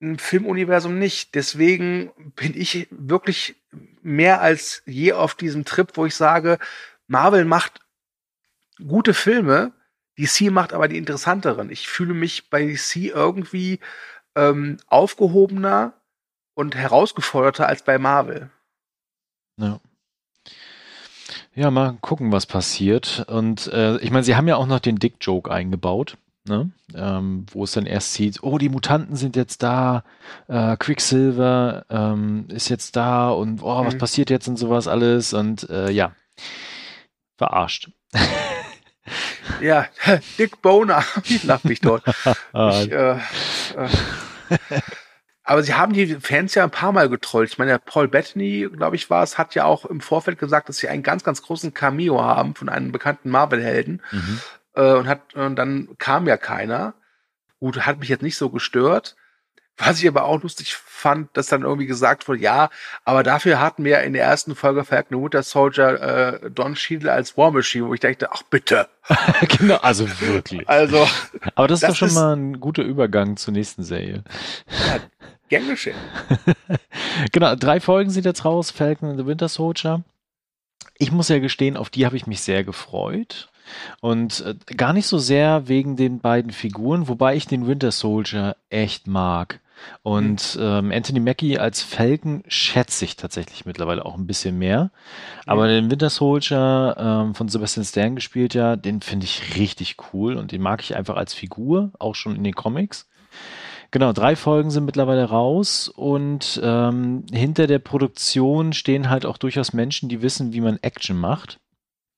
[0.00, 1.34] Im Filmuniversum nicht.
[1.34, 3.56] Deswegen bin ich wirklich
[4.02, 6.58] mehr als je auf diesem Trip, wo ich sage,
[7.06, 7.80] Marvel macht
[8.86, 9.72] gute Filme,
[10.18, 11.70] DC macht aber die interessanteren.
[11.70, 13.80] Ich fühle mich bei DC irgendwie
[14.34, 15.94] ähm, aufgehobener
[16.54, 18.50] und herausgeforderter als bei Marvel.
[19.58, 19.80] Ja.
[21.54, 23.24] Ja, mal gucken, was passiert.
[23.28, 26.18] Und äh, ich meine, sie haben ja auch noch den Dick-Joke eingebaut.
[26.48, 26.70] Ne?
[26.94, 30.04] Ähm, wo es dann erst sieht, oh, die Mutanten sind jetzt da,
[30.46, 33.98] äh, Quicksilver ähm, ist jetzt da und oh, was mhm.
[33.98, 36.14] passiert jetzt und sowas alles und äh, ja,
[37.36, 37.90] verarscht.
[39.60, 39.86] ja,
[40.38, 42.04] Dick Boner, ich lach mich dort.
[42.52, 43.88] ich, äh, äh,
[45.46, 47.50] aber sie haben die Fans ja ein paar Mal getrollt.
[47.50, 50.78] Ich meine, Paul Bettany, glaube ich, war es, hat ja auch im Vorfeld gesagt, dass
[50.78, 54.02] sie einen ganz, ganz großen Cameo haben von einem bekannten Marvel-Helden.
[54.10, 54.40] Mhm.
[54.74, 56.94] Äh, und, hat, und dann kam ja keiner.
[57.60, 59.14] Gut, hat mich jetzt nicht so gestört.
[59.78, 62.70] Was ich aber auch lustig fand, dass dann irgendwie gesagt wurde, ja,
[63.04, 67.36] aber dafür hatten wir in der ersten Folge Falcon Winter Soldier äh, Don Cheadle als
[67.36, 68.88] War Machine, wo ich dachte, ach bitte.
[69.58, 70.66] genau, also wirklich.
[70.68, 71.06] Also.
[71.54, 74.24] Aber das, das ist doch schon mal ein guter Übergang zur nächsten Serie.
[74.88, 74.98] Ja,
[75.48, 75.96] Gern geschehen.
[77.32, 80.02] genau, drei Folgen sind jetzt raus, Falcon and the Winter Soldier.
[80.98, 83.48] Ich muss ja gestehen, auf die habe ich mich sehr gefreut.
[84.00, 88.56] Und äh, gar nicht so sehr wegen den beiden Figuren, wobei ich den Winter Soldier
[88.70, 89.60] echt mag.
[90.02, 90.62] Und mhm.
[90.62, 94.90] ähm, Anthony Mackie als Falcon schätze ich tatsächlich mittlerweile auch ein bisschen mehr.
[95.44, 95.68] Aber mhm.
[95.68, 100.52] den Winter Soldier ähm, von Sebastian Stan gespielt ja, den finde ich richtig cool und
[100.52, 103.06] den mag ich einfach als Figur, auch schon in den Comics.
[103.96, 109.72] Genau, drei Folgen sind mittlerweile raus und ähm, hinter der Produktion stehen halt auch durchaus
[109.72, 111.60] Menschen, die wissen, wie man Action macht.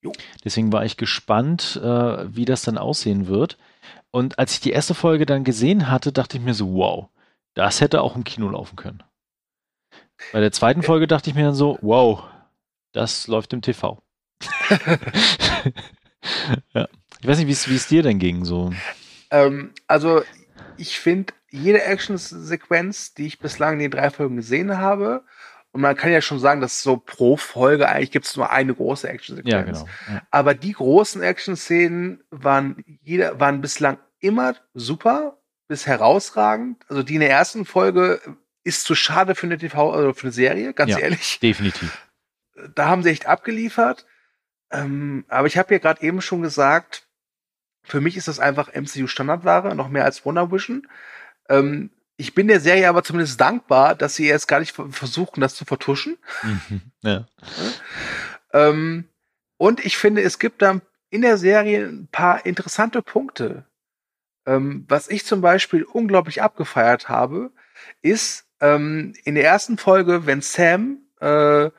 [0.02, 0.10] Jo.
[0.44, 3.58] Deswegen war ich gespannt, äh, wie das dann aussehen wird.
[4.10, 7.10] Und als ich die erste Folge dann gesehen hatte, dachte ich mir so, wow,
[7.54, 9.04] das hätte auch im Kino laufen können.
[10.32, 12.24] Bei der zweiten Folge dachte ich mir dann so, wow,
[12.90, 14.02] das läuft im TV.
[16.74, 16.88] ja.
[17.20, 18.72] Ich weiß nicht, wie es dir denn ging so.
[19.30, 20.22] Ähm, also
[20.76, 25.24] ich finde jede Action-Sequenz, die ich bislang in den drei Folgen gesehen habe,
[25.72, 28.74] und man kann ja schon sagen, dass so pro Folge eigentlich gibt es nur eine
[28.74, 29.52] große Action-Sequenz.
[29.52, 29.88] Ja, genau.
[30.08, 30.22] Ja.
[30.30, 35.38] Aber die großen Action-Szenen waren, jeder, waren bislang immer super,
[35.68, 36.84] bis herausragend.
[36.88, 38.20] Also die in der ersten Folge
[38.64, 41.38] ist zu schade für eine TV, also für eine Serie, ganz ja, ehrlich.
[41.40, 42.08] Definitiv.
[42.74, 44.06] Da haben sie echt abgeliefert.
[44.70, 47.06] Ähm, aber ich habe ja gerade eben schon gesagt,
[47.82, 50.88] für mich ist das einfach MCU-Standardware, noch mehr als Wonder Vision.
[51.48, 55.54] Ähm, ich bin der Serie aber zumindest dankbar, dass sie jetzt gar nicht versuchen, das
[55.54, 56.18] zu vertuschen.
[56.42, 57.26] Mhm, ja.
[58.52, 59.08] ähm,
[59.56, 60.80] und ich finde, es gibt da
[61.10, 63.64] in der Serie ein paar interessante Punkte.
[64.46, 67.52] Ähm, was ich zum Beispiel unglaublich abgefeiert habe,
[68.02, 71.70] ist ähm, in der ersten Folge, wenn Sam äh,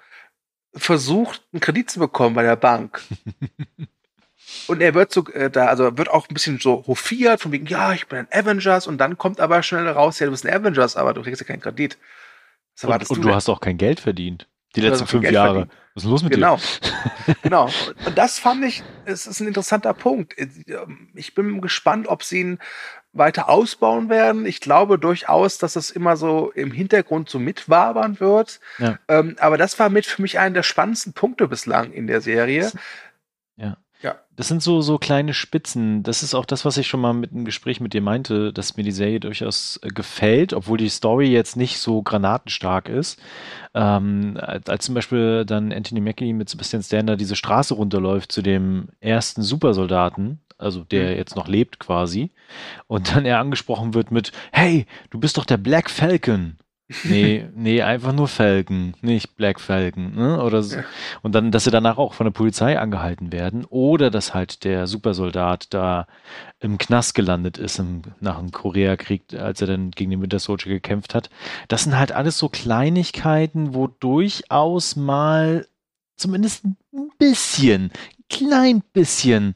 [0.74, 3.02] versucht, einen Kredit zu bekommen bei der Bank.
[4.68, 7.66] und er wird so äh, da, also wird auch ein bisschen so hofiert, von wegen,
[7.66, 10.54] ja, ich bin ein Avengers, und dann kommt aber schnell raus, ja, du bist ein
[10.54, 11.98] Avengers, aber du kriegst ja keinen Kredit.
[12.82, 14.48] Was und, und du, du hast auch kein Geld verdient.
[14.76, 15.54] Die letzten fünf Geld Jahre.
[15.54, 15.74] Verdient.
[15.96, 16.58] Was ist los mit genau.
[16.58, 17.36] dir?
[17.42, 17.70] genau.
[18.06, 20.36] Und das fand ich, es ist ein interessanter Punkt.
[21.16, 22.60] Ich bin gespannt, ob sie ihn
[23.12, 24.46] weiter ausbauen werden.
[24.46, 28.60] Ich glaube durchaus, dass das immer so im Hintergrund so mitwabern wird.
[28.78, 29.00] Ja.
[29.08, 32.72] Ähm, aber das war mit für mich einer der spannendsten Punkte bislang in der Serie.
[34.02, 34.16] Ja.
[34.38, 36.04] Das sind so, so kleine Spitzen.
[36.04, 38.78] Das ist auch das, was ich schon mal mit einem Gespräch mit dir meinte, dass
[38.78, 43.20] mir die Serie durchaus äh, gefällt, obwohl die Story jetzt nicht so granatenstark ist.
[43.74, 48.88] Ähm, als zum Beispiel dann Anthony Mackie mit Sebastian Stan diese Straße runterläuft zu dem
[49.02, 51.18] ersten Supersoldaten, also der mhm.
[51.18, 52.32] jetzt noch lebt quasi,
[52.88, 56.56] und dann er angesprochen wird mit, hey, du bist doch der Black Falcon.
[57.04, 60.16] Nee, nee, einfach nur Falcon, nicht Black Falcon.
[60.16, 60.42] Ne?
[60.42, 60.78] Oder so.
[60.78, 60.84] Ja.
[61.22, 63.66] Und dann, dass sie danach auch von der Polizei angehalten werden.
[63.66, 66.08] Oder dass halt der Supersoldat da
[66.60, 70.72] im Knast gelandet ist im, nach dem Koreakrieg, als er dann gegen den Winter Soldier
[70.72, 71.30] gekämpft hat.
[71.68, 75.68] Das sind halt alles so Kleinigkeiten, wo durchaus mal
[76.18, 76.78] zumindest ein
[77.20, 77.92] bisschen,
[78.30, 79.54] klein bisschen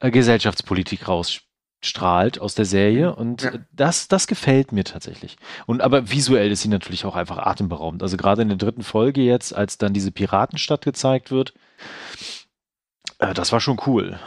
[0.00, 1.40] äh, Gesellschaftspolitik raus,
[1.84, 3.14] strahlt aus der Serie mhm.
[3.14, 3.52] und ja.
[3.72, 5.36] das, das gefällt mir tatsächlich.
[5.66, 8.02] Und aber visuell ist sie natürlich auch einfach atemberaubend.
[8.02, 11.54] Also gerade in der dritten Folge jetzt, als dann diese Piratenstadt gezeigt wird,
[13.18, 14.18] äh, das war schon cool.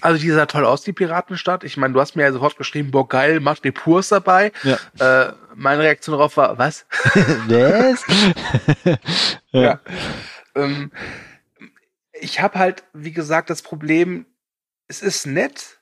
[0.00, 1.62] Also die sah toll aus, die Piratenstadt.
[1.62, 4.50] Ich meine, du hast mir ja sofort geschrieben, boah geil, macht Purs dabei.
[4.64, 4.78] Ja.
[5.28, 6.86] Äh, meine Reaktion darauf war, was?
[7.46, 8.04] was?
[9.52, 9.62] ja.
[9.62, 9.80] ja.
[10.56, 10.90] Ähm,
[12.12, 14.26] ich habe halt, wie gesagt, das Problem,
[14.88, 15.78] es ist nett,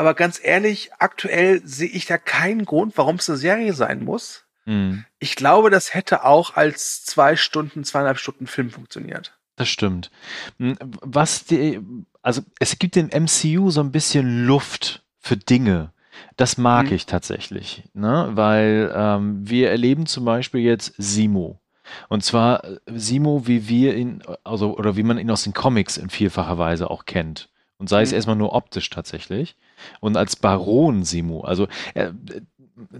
[0.00, 4.44] aber ganz ehrlich, aktuell sehe ich da keinen Grund, warum es eine Serie sein muss.
[4.64, 5.04] Mhm.
[5.18, 9.38] Ich glaube, das hätte auch als zwei Stunden, zweieinhalb Stunden Film funktioniert.
[9.56, 10.10] Das stimmt.
[10.58, 11.80] Hm, was die,
[12.22, 15.92] also es gibt im MCU so ein bisschen Luft für Dinge.
[16.38, 16.94] Das mag mhm.
[16.94, 18.30] ich tatsächlich, ne?
[18.32, 21.60] weil ähm, wir erleben zum Beispiel jetzt Simo.
[22.08, 25.98] Und zwar äh, Simo, wie wir ihn, also oder wie man ihn aus den Comics
[25.98, 27.50] in vielfacher Weise auch kennt.
[27.76, 28.04] Und sei mhm.
[28.04, 29.56] es erstmal nur optisch tatsächlich.
[30.00, 31.40] Und als Baron Simu.
[31.40, 32.12] Also äh,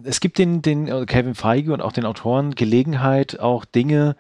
[0.05, 4.17] es gibt den, den äh, Kevin Feige und auch den Autoren Gelegenheit, auch Dinge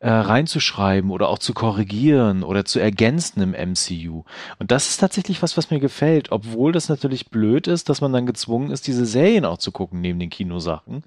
[0.00, 4.24] reinzuschreiben oder auch zu korrigieren oder zu ergänzen im MCU.
[4.58, 8.12] Und das ist tatsächlich was, was mir gefällt, obwohl das natürlich blöd ist, dass man
[8.12, 11.04] dann gezwungen ist, diese Serien auch zu gucken neben den Kinosachen.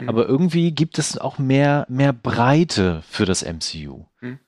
[0.00, 0.08] Mhm.
[0.08, 4.04] Aber irgendwie gibt es auch mehr, mehr Breite für das MCU.
[4.20, 4.38] Mhm.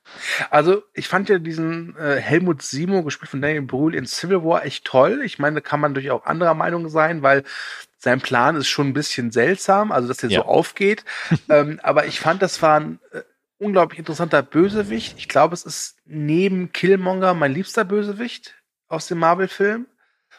[0.51, 4.65] Also, ich fand ja diesen äh, Helmut Simo, gespielt von Daniel Brühl in Civil War,
[4.65, 5.23] echt toll.
[5.25, 7.45] Ich meine, da kann man durchaus auch anderer Meinung sein, weil
[7.99, 10.41] sein Plan ist schon ein bisschen seltsam, also dass er ja.
[10.41, 11.05] so aufgeht.
[11.49, 13.23] ähm, aber ich fand, das war ein äh,
[13.59, 15.17] unglaublich interessanter Bösewicht.
[15.19, 18.55] Ich glaube, es ist neben Killmonger mein liebster Bösewicht
[18.89, 19.87] aus dem Marvel-Film.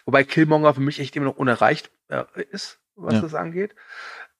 [0.06, 3.22] Wobei Killmonger für mich echt immer noch unerreicht äh, ist, was ja.
[3.22, 3.76] das angeht.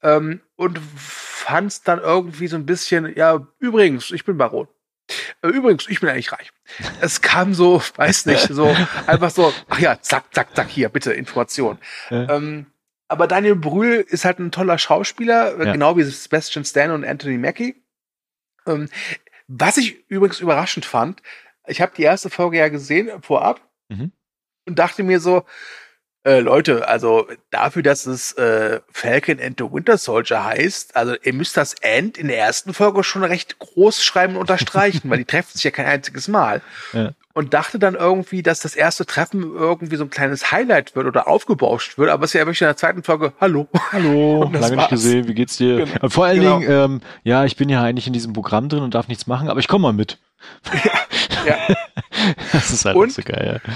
[0.04, 4.68] Ähm, und fand es dann irgendwie so ein bisschen, ja, übrigens, ich bin Baron.
[5.42, 6.52] Äh, übrigens, ich bin eigentlich reich.
[7.02, 8.76] Es kam so, weiß nicht, so
[9.08, 11.80] einfach so, ach ja, zack, zack, zack, hier, bitte, Information.
[12.10, 12.36] Ja.
[12.36, 12.68] Ähm,
[13.08, 15.72] aber Daniel Brühl ist halt ein toller Schauspieler, ja.
[15.72, 17.76] genau wie Sebastian Stan und Anthony Mackie.
[18.66, 18.90] Ähm,
[19.48, 21.22] was ich übrigens überraschend fand,
[21.68, 24.12] ich habe die erste Folge ja gesehen vorab mhm.
[24.66, 25.46] und dachte mir so,
[26.26, 31.34] äh, Leute, also dafür, dass es äh, Falcon and the Winter Soldier heißt, also ihr
[31.34, 35.26] müsst das End in der ersten Folge schon recht groß schreiben und unterstreichen, weil die
[35.26, 36.62] treffen sich ja kein einziges Mal.
[36.94, 37.14] Ja.
[37.38, 41.28] Und dachte dann irgendwie, dass das erste Treffen irgendwie so ein kleines Highlight wird oder
[41.28, 43.68] aufgebauscht wird, aber es ist ja wirklich in der zweiten Folge, hallo.
[43.92, 45.86] Hallo, lange nicht gesehen, wie geht's dir?
[45.86, 46.08] Genau.
[46.08, 46.60] Vor allen genau.
[46.60, 49.50] Dingen, ähm, ja, ich bin ja eigentlich in diesem Programm drin und darf nichts machen,
[49.50, 50.18] aber ich komme mal mit.
[50.74, 51.02] Ja,
[51.46, 51.76] ja.
[52.54, 53.60] das ist halt und, so geil.
[53.62, 53.74] Ja.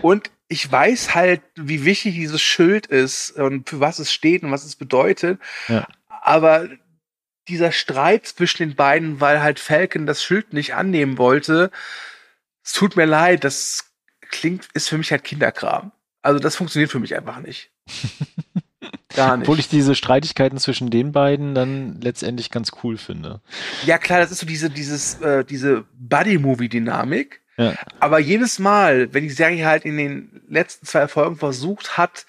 [0.00, 4.50] Und ich weiß halt, wie wichtig dieses Schild ist und für was es steht und
[4.50, 5.38] was es bedeutet.
[5.68, 5.86] Ja.
[6.22, 6.68] Aber
[7.48, 11.70] dieser Streit zwischen den beiden, weil halt Falcon das Schild nicht annehmen wollte,
[12.64, 13.92] es tut mir leid, das
[14.30, 15.92] klingt, ist für mich halt Kinderkram.
[16.22, 17.70] Also das funktioniert für mich einfach nicht.
[19.14, 19.46] Gar nicht.
[19.46, 23.40] Obwohl ich diese Streitigkeiten zwischen den beiden dann letztendlich ganz cool finde.
[23.84, 27.42] Ja, klar, das ist so diese, dieses, äh, diese Buddy-Movie-Dynamik.
[27.56, 27.74] Ja.
[28.00, 32.26] Aber jedes Mal, wenn die Serie halt in den letzten zwei Folgen versucht hat,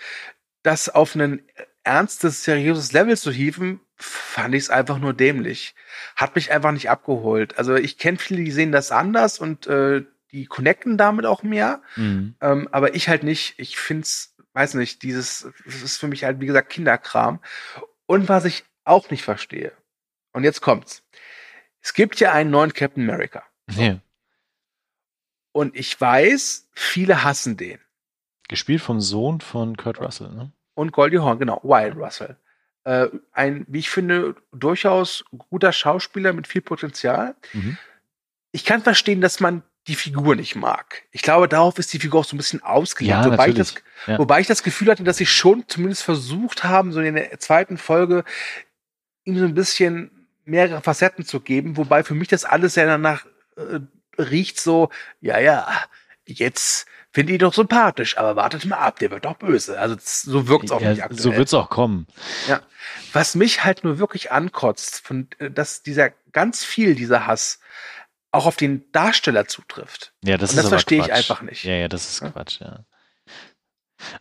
[0.62, 1.42] das auf ein
[1.84, 5.74] ernstes, seriöses Level zu hieven, fand ich es einfach nur dämlich.
[6.16, 7.58] Hat mich einfach nicht abgeholt.
[7.58, 10.04] Also ich kenne viele, die sehen das anders und äh,
[10.36, 11.82] die connecten damit auch mehr.
[11.96, 12.36] Mhm.
[12.42, 13.56] Ähm, aber ich halt nicht.
[13.58, 17.40] Ich find's, weiß nicht, dieses, das ist für mich halt, wie gesagt, Kinderkram.
[18.06, 19.72] Und was ich auch nicht verstehe.
[20.34, 21.04] Und jetzt kommt's.
[21.82, 23.44] Es gibt ja einen neuen Captain America.
[23.72, 24.00] Ja.
[25.54, 27.80] Und ich weiß, viele hassen den.
[28.50, 30.52] Gespielt vom Sohn von Kurt Russell, ne?
[30.74, 32.38] Und Goldie Hawn, genau, Wild Russell.
[32.84, 37.36] Äh, ein, wie ich finde, durchaus guter Schauspieler mit viel Potenzial.
[37.54, 37.78] Mhm.
[38.52, 41.04] Ich kann verstehen, dass man die Figur nicht mag.
[41.12, 43.12] Ich glaube, darauf ist die Figur auch so ein bisschen ausgelegt.
[43.12, 43.76] Ja, wobei, ich das,
[44.08, 44.18] Ja.
[44.18, 47.78] wobei ich das Gefühl hatte, dass sie schon zumindest versucht haben, so in der zweiten
[47.78, 48.24] Folge
[49.26, 53.26] ihm so ein bisschen mehrere Facetten zu geben, wobei für mich das alles ja danach
[53.58, 53.80] äh,
[54.22, 54.90] riecht so,
[55.22, 55.68] ja, ja,
[56.26, 59.80] jetzt finde ich ihn doch sympathisch, aber wartet mal ab, der wird doch böse.
[59.80, 61.22] Also so wirkt's auch nicht Ja, aktuell.
[61.22, 62.08] so wird's auch kommen.
[62.48, 62.62] Ja.
[63.14, 67.60] Was mich halt nur wirklich ankotzt, von, äh, dass dieser ganz viel dieser Hass
[68.36, 70.14] auch auf den Darsteller zutrifft.
[70.24, 71.64] Ja, das Und das verstehe ich einfach nicht.
[71.64, 72.30] Ja, ja, das ist Ja.
[72.32, 72.86] Quatsch, ja.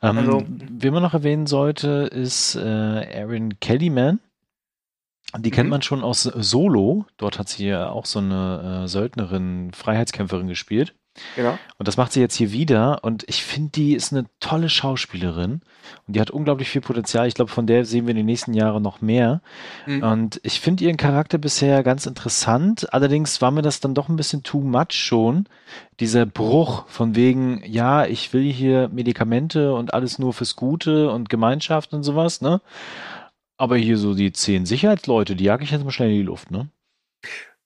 [0.02, 2.60] Ähm, Also- wen man noch erwähnen sollte, ist äh,
[3.02, 4.20] Erin Kellyman.
[5.36, 5.70] Die kennt Mhm.
[5.70, 7.06] man schon aus Solo.
[7.16, 10.94] Dort hat sie ja auch so eine äh, Söldnerin, Freiheitskämpferin gespielt.
[11.36, 11.58] Genau.
[11.78, 13.04] Und das macht sie jetzt hier wieder.
[13.04, 15.60] Und ich finde, die ist eine tolle Schauspielerin.
[16.06, 17.28] Und die hat unglaublich viel Potenzial.
[17.28, 19.40] Ich glaube, von der sehen wir in den nächsten Jahren noch mehr.
[19.86, 20.02] Mhm.
[20.02, 22.92] Und ich finde ihren Charakter bisher ganz interessant.
[22.92, 25.48] Allerdings war mir das dann doch ein bisschen too much schon.
[26.00, 31.28] Dieser Bruch von wegen, ja, ich will hier Medikamente und alles nur fürs Gute und
[31.28, 32.60] Gemeinschaft und sowas, ne?
[33.56, 36.50] Aber hier so die zehn Sicherheitsleute, die jag ich jetzt mal schnell in die Luft,
[36.50, 36.68] ne?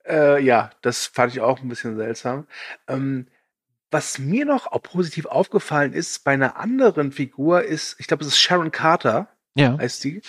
[0.07, 2.47] Äh, ja, das fand ich auch ein bisschen seltsam.
[2.89, 3.27] Ähm,
[3.91, 8.29] was mir noch auch positiv aufgefallen ist bei einer anderen Figur ist, ich glaube, es
[8.29, 9.77] ist Sharon Carter, Ja.
[9.79, 10.23] heißt die.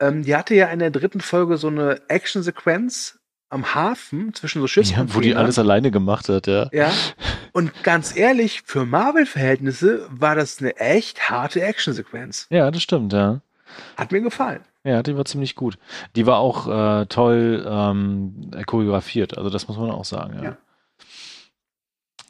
[0.00, 3.18] Ähm, die hatte ja in der dritten Folge so eine Action-Sequenz
[3.50, 5.14] am Hafen zwischen so ja Schiffscontainern.
[5.14, 6.68] wo die alles alleine gemacht hat, ja.
[6.72, 6.92] Ja.
[7.52, 12.46] Und ganz ehrlich, für Marvel-Verhältnisse war das eine echt harte Action-Sequenz.
[12.50, 13.40] Ja, das stimmt, ja.
[13.96, 14.60] Hat mir gefallen.
[14.84, 15.78] Ja, die war ziemlich gut.
[16.14, 16.66] Die war auch
[17.02, 20.42] äh, toll ähm, choreografiert, also das muss man auch sagen, ja.
[20.42, 20.56] Ja.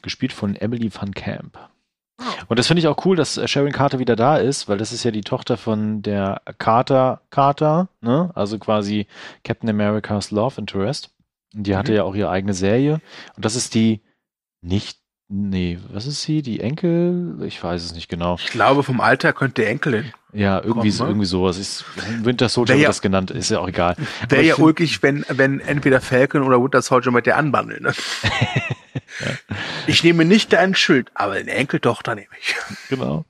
[0.02, 1.58] Gespielt von Emily Van Camp.
[2.48, 4.92] Und das finde ich auch cool, dass äh, Sharon Carter wieder da ist, weil das
[4.92, 8.30] ist ja die Tochter von der Carter Carter, ne?
[8.34, 9.06] Also quasi
[9.44, 11.10] Captain America's Love Interest.
[11.54, 11.96] Und die hatte Mhm.
[11.98, 13.00] ja auch ihre eigene Serie.
[13.36, 14.00] Und das ist die
[14.62, 16.42] nicht, nee, was ist sie?
[16.42, 17.38] Die Enkel?
[17.44, 18.36] Ich weiß es nicht genau.
[18.38, 20.12] Ich glaube, vom Alter könnte Enkelin.
[20.32, 21.10] Ja, irgendwie, Komm, so, ne?
[21.10, 21.58] irgendwie sowas.
[21.58, 21.84] Ist,
[22.22, 23.96] Winter Soldier Wär wird ja- das genannt, ist ja auch egal.
[24.28, 27.82] Wäre ja ulkig, wenn, wenn entweder Falcon oder Winter Soldier mit der anbandeln.
[27.82, 27.92] Ne?
[29.86, 32.54] Ich nehme nicht dein Schild, aber eine Enkeltochter nehme ich.
[32.88, 33.24] Genau.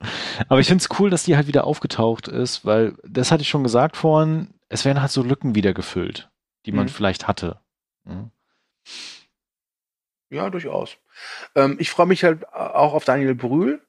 [0.47, 3.49] Aber ich finde es cool, dass die halt wieder aufgetaucht ist, weil das hatte ich
[3.49, 6.29] schon gesagt vorhin, es werden halt so Lücken wieder gefüllt,
[6.65, 6.89] die man Mhm.
[6.89, 7.59] vielleicht hatte.
[8.03, 8.29] Mhm.
[10.31, 10.97] Ja, durchaus.
[11.55, 13.81] Ähm, ich freue mich halt auch auf Daniel Brühl.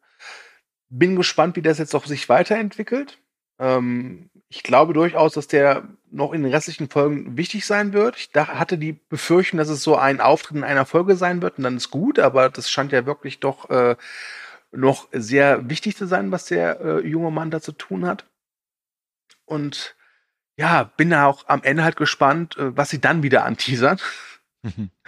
[0.89, 3.19] Bin gespannt, wie das jetzt auch sich weiterentwickelt.
[3.59, 8.17] Ähm, ich glaube durchaus, dass der noch in den restlichen Folgen wichtig sein wird.
[8.17, 11.59] Ich dach, hatte die Befürchtung, dass es so ein Auftritt in einer Folge sein wird
[11.59, 13.97] und dann ist gut, aber das scheint ja wirklich doch äh,
[14.73, 18.25] noch sehr wichtig zu sein, was der äh, junge Mann da zu tun hat.
[19.45, 19.95] Und
[20.57, 24.01] ja, bin da auch am Ende halt gespannt, äh, was sie dann wieder anteasern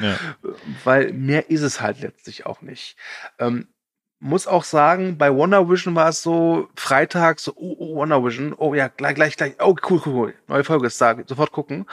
[0.01, 0.17] ja.
[0.85, 2.97] weil mehr ist es halt letztlich auch nicht.
[3.39, 3.69] Ähm,
[4.23, 8.55] muss auch sagen, bei Wonder Vision war es so Freitag, so, oh, oh, Wonder Vision,
[8.57, 11.87] oh ja, gleich, gleich, gleich, oh, cool, cool, cool, neue Folge ist da, sofort gucken.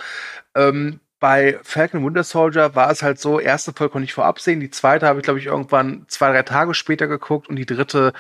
[0.54, 4.60] Ähm, bei Falcon Winter Soldier war es halt so, erste Folge konnte ich vorab sehen,
[4.60, 8.14] die zweite habe ich, glaube ich, irgendwann zwei, drei Tage später geguckt und die dritte,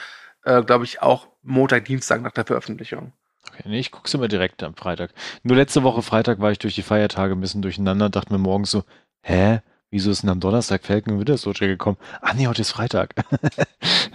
[0.44, 3.14] äh, glaube ich, auch Montag, Dienstag nach der Veröffentlichung.
[3.48, 5.12] Okay, nee, ich gucke es immer direkt am Freitag.
[5.44, 8.72] Nur letzte Woche Freitag war ich durch die Feiertage ein bisschen durcheinander, dachte mir morgens
[8.72, 8.84] so,
[9.22, 9.62] hä?
[9.92, 11.98] Wieso ist denn am Donnerstag Falcon Winter Soldier gekommen?
[12.22, 13.16] Ah nee, heute ist Freitag.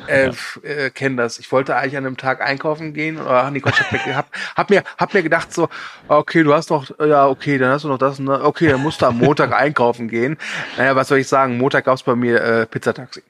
[0.06, 1.38] Äh, f- äh, kenn das.
[1.38, 4.14] Ich wollte eigentlich an einem Tag einkaufen gehen, oder ach nee, Gott, ich hab mir,
[4.16, 5.70] hab, hab mir, hab mir gedacht so,
[6.08, 8.42] okay, du hast noch, ja, okay, dann hast du noch das, und das.
[8.42, 10.36] okay, dann musst du am Montag einkaufen gehen.
[10.76, 11.56] Naja, was soll ich sagen?
[11.56, 13.22] Montag gab's bei mir äh, Pizzataxi.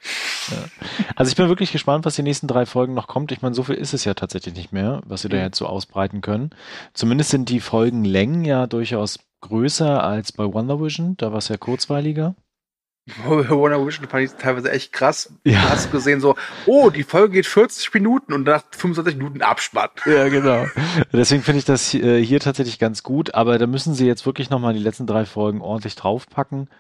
[1.15, 3.31] Also ich bin wirklich gespannt, was die nächsten drei Folgen noch kommt.
[3.31, 5.43] Ich meine, so viel ist es ja tatsächlich nicht mehr, was sie da Mhm.
[5.45, 6.51] jetzt so ausbreiten können.
[6.93, 11.17] Zumindest sind die Folgenlängen ja durchaus größer als bei Wonder Vision.
[11.17, 12.35] Da war es ja kurzweiliger.
[13.27, 15.33] Wonder Vision fand ich teilweise echt krass.
[15.45, 15.61] Ja.
[15.63, 16.37] Du hast gesehen so,
[16.67, 19.91] oh, die Folge geht 40 Minuten und nach 25 Minuten Abspann.
[20.07, 20.67] Ja, genau.
[21.13, 24.49] Deswegen finde ich das äh, hier tatsächlich ganz gut, aber da müssen sie jetzt wirklich
[24.49, 26.71] nochmal die letzten drei Folgen ordentlich draufpacken,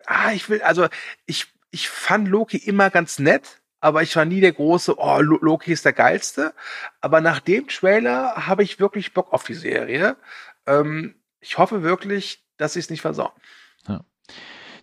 [0.06, 0.88] ah, ich will, also
[1.26, 5.72] ich, ich fand Loki immer ganz nett, aber ich war nie der große, oh, Loki
[5.72, 6.54] ist der geilste.
[7.02, 10.18] Aber nach dem Trailer habe ich wirklich Bock auf die Serie.
[10.66, 13.34] Ähm, ich hoffe wirklich, dass sie es nicht versauen.
[13.88, 14.04] Ja.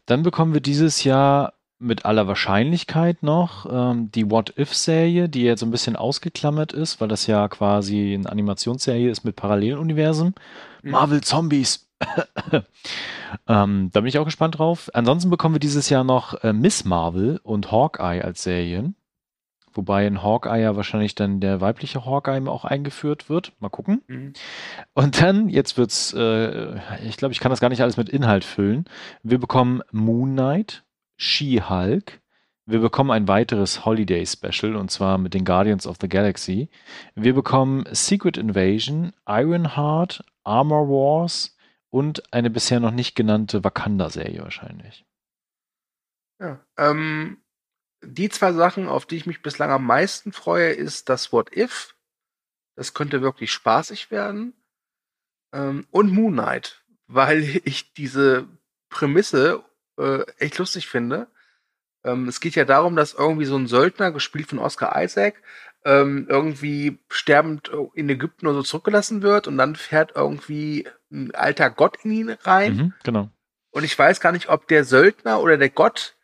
[0.06, 5.66] Dann bekommen wir dieses Jahr mit aller Wahrscheinlichkeit noch ähm, die What-If-Serie, die jetzt so
[5.66, 10.34] ein bisschen ausgeklammert ist, weil das ja quasi eine Animationsserie ist mit Paralleluniversen.
[10.82, 10.90] Mhm.
[10.90, 11.88] Marvel Zombies.
[13.48, 14.90] Ähm, da bin ich auch gespannt drauf.
[14.94, 18.94] Ansonsten bekommen wir dieses Jahr noch äh, Miss Marvel und Hawkeye als Serien.
[19.74, 23.52] Wobei in Hawkeye ja wahrscheinlich dann der weibliche Hawkeye auch eingeführt wird.
[23.58, 24.02] Mal gucken.
[24.06, 24.32] Mhm.
[24.94, 26.76] Und dann, jetzt wird's, äh,
[27.06, 28.84] ich glaube, ich kann das gar nicht alles mit Inhalt füllen.
[29.22, 30.84] Wir bekommen Moon Knight,
[31.16, 32.20] She-Hulk.
[32.64, 36.68] Wir bekommen ein weiteres Holiday Special und zwar mit den Guardians of the Galaxy.
[37.14, 41.51] Wir bekommen Secret Invasion, Ironheart, Armor Wars,
[41.92, 45.04] und eine bisher noch nicht genannte Wakanda-Serie wahrscheinlich.
[46.40, 47.42] Ja, ähm,
[48.02, 51.94] die zwei Sachen, auf die ich mich bislang am meisten freue, ist das What If.
[52.76, 54.54] Das könnte wirklich spaßig werden.
[55.52, 58.48] Ähm, und Moon Knight, weil ich diese
[58.88, 59.62] Prämisse
[59.98, 61.28] äh, echt lustig finde.
[62.04, 65.42] Ähm, es geht ja darum, dass irgendwie so ein Söldner, gespielt von Oscar Isaac,
[65.84, 71.70] ähm, irgendwie sterbend in Ägypten oder so zurückgelassen wird und dann fährt irgendwie ein alter
[71.70, 72.76] Gott in ihn rein.
[72.76, 73.28] Mhm, genau.
[73.70, 76.16] Und ich weiß gar nicht, ob der Söldner oder der Gott,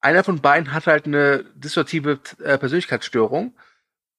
[0.00, 3.54] einer von beiden hat halt eine dissoziative äh, Persönlichkeitsstörung.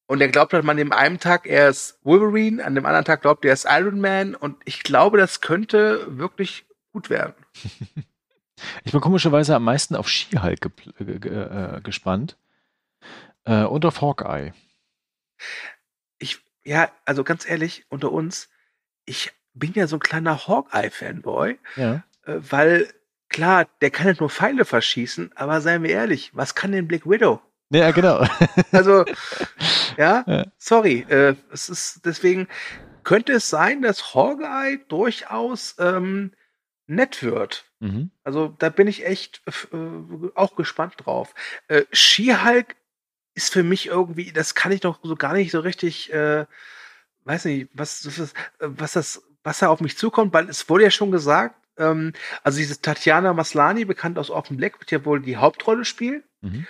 [0.07, 3.21] Und er glaubt halt, man dem einen Tag er ist Wolverine, an dem anderen Tag
[3.21, 4.35] glaubt er ist Iron Man.
[4.35, 7.33] Und ich glaube, das könnte wirklich gut werden.
[8.83, 12.37] ich bin komischerweise am meisten auf She-Hulk äh, gespannt.
[13.45, 14.53] Äh, und auf Hawkeye.
[16.19, 18.49] Ich, ja, also ganz ehrlich, unter uns,
[19.05, 22.03] ich bin ja so ein kleiner Hawkeye-Fanboy, ja.
[22.25, 22.87] äh, weil
[23.29, 27.09] klar, der kann nicht nur Pfeile verschießen, aber seien wir ehrlich, was kann denn Black
[27.09, 27.41] Widow?
[27.69, 28.25] Ja, genau.
[28.71, 29.05] also,
[29.97, 30.45] ja, ja.
[30.57, 32.47] sorry, äh, es ist deswegen
[33.03, 36.31] könnte es sein, dass Hawkeye durchaus ähm,
[36.87, 37.65] nett wird.
[37.79, 38.11] Mhm.
[38.23, 39.41] Also da bin ich echt
[39.71, 39.77] äh,
[40.35, 41.33] auch gespannt drauf.
[41.67, 42.75] Äh, She-Hulk
[43.33, 46.45] ist für mich irgendwie, das kann ich doch so gar nicht so richtig, äh,
[47.25, 50.91] weiß nicht, was, was, was das, was da auf mich zukommt, weil es wurde ja
[50.91, 55.37] schon gesagt, ähm, also diese Tatjana Maslani, bekannt aus Open Black, wird ja wohl die
[55.37, 56.23] Hauptrolle spielen.
[56.41, 56.65] Mhm.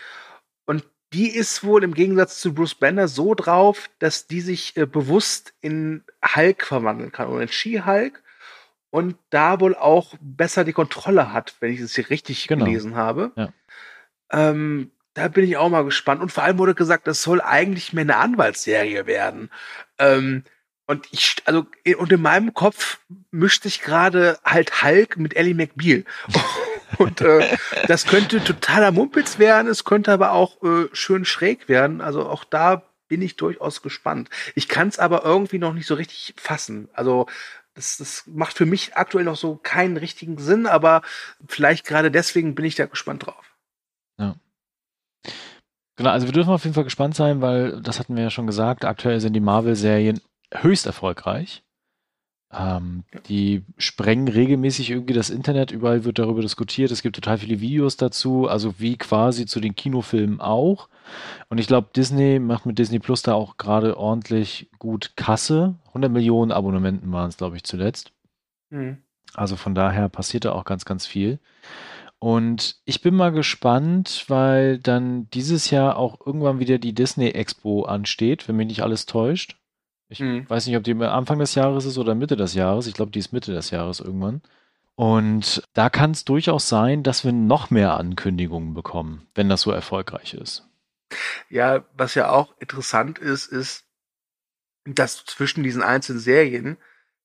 [0.66, 4.86] Und die ist wohl im Gegensatz zu Bruce Banner so drauf, dass die sich äh,
[4.86, 6.04] bewusst in
[6.36, 8.22] Hulk verwandeln kann oder in She-Hulk
[8.90, 12.66] und da wohl auch besser die Kontrolle hat, wenn ich es hier richtig genau.
[12.66, 13.32] gelesen habe.
[13.38, 13.54] Ja.
[14.32, 16.22] Ähm, da bin ich auch mal gespannt.
[16.22, 19.50] Und vor allem wurde gesagt, das soll eigentlich mehr eine Anwaltsserie werden.
[19.98, 20.44] Ähm,
[20.88, 21.66] und ich, also,
[21.98, 23.00] und in meinem Kopf
[23.32, 26.06] mischt sich gerade halt Hulk mit Ellie McBeal.
[26.98, 27.58] und äh,
[27.88, 32.02] das könnte totaler Mumpitz werden, es könnte aber auch äh, schön schräg werden.
[32.02, 34.30] Also auch da bin ich durchaus gespannt.
[34.54, 36.90] Ich kann es aber irgendwie noch nicht so richtig fassen.
[36.94, 37.28] Also
[37.74, 41.02] das, das macht für mich aktuell noch so keinen richtigen Sinn, aber
[41.48, 43.58] vielleicht gerade deswegen bin ich da gespannt drauf.
[44.20, 44.36] Ja.
[45.98, 48.48] Genau, also wir dürfen auf jeden Fall gespannt sein, weil das hatten wir ja schon
[48.48, 50.22] gesagt, aktuell sind die Marvel-Serien
[50.54, 51.64] höchst erfolgreich.
[52.52, 57.60] Ähm, die sprengen regelmäßig irgendwie das Internet, überall wird darüber diskutiert, es gibt total viele
[57.60, 60.88] Videos dazu, also wie quasi zu den Kinofilmen auch.
[61.50, 65.76] Und ich glaube, Disney macht mit Disney Plus da auch gerade ordentlich gut Kasse.
[65.88, 68.14] 100 Millionen Abonnementen waren es, glaube ich, zuletzt.
[68.70, 69.00] Mhm.
[69.34, 71.40] Also von daher passiert da auch ganz, ganz viel.
[72.20, 77.84] Und ich bin mal gespannt, weil dann dieses Jahr auch irgendwann wieder die Disney Expo
[77.84, 79.58] ansteht, wenn mich nicht alles täuscht.
[80.08, 80.50] Ich mhm.
[80.50, 82.88] weiß nicht, ob die Anfang des Jahres ist oder Mitte des Jahres.
[82.88, 84.42] Ich glaube, die ist Mitte des Jahres irgendwann.
[84.96, 89.72] Und da kann es durchaus sein, dass wir noch mehr Ankündigungen bekommen, wenn das so
[89.72, 90.68] erfolgreich ist.
[91.50, 93.84] Ja, was ja auch interessant ist, ist,
[94.86, 96.78] dass zwischen diesen einzelnen Serien,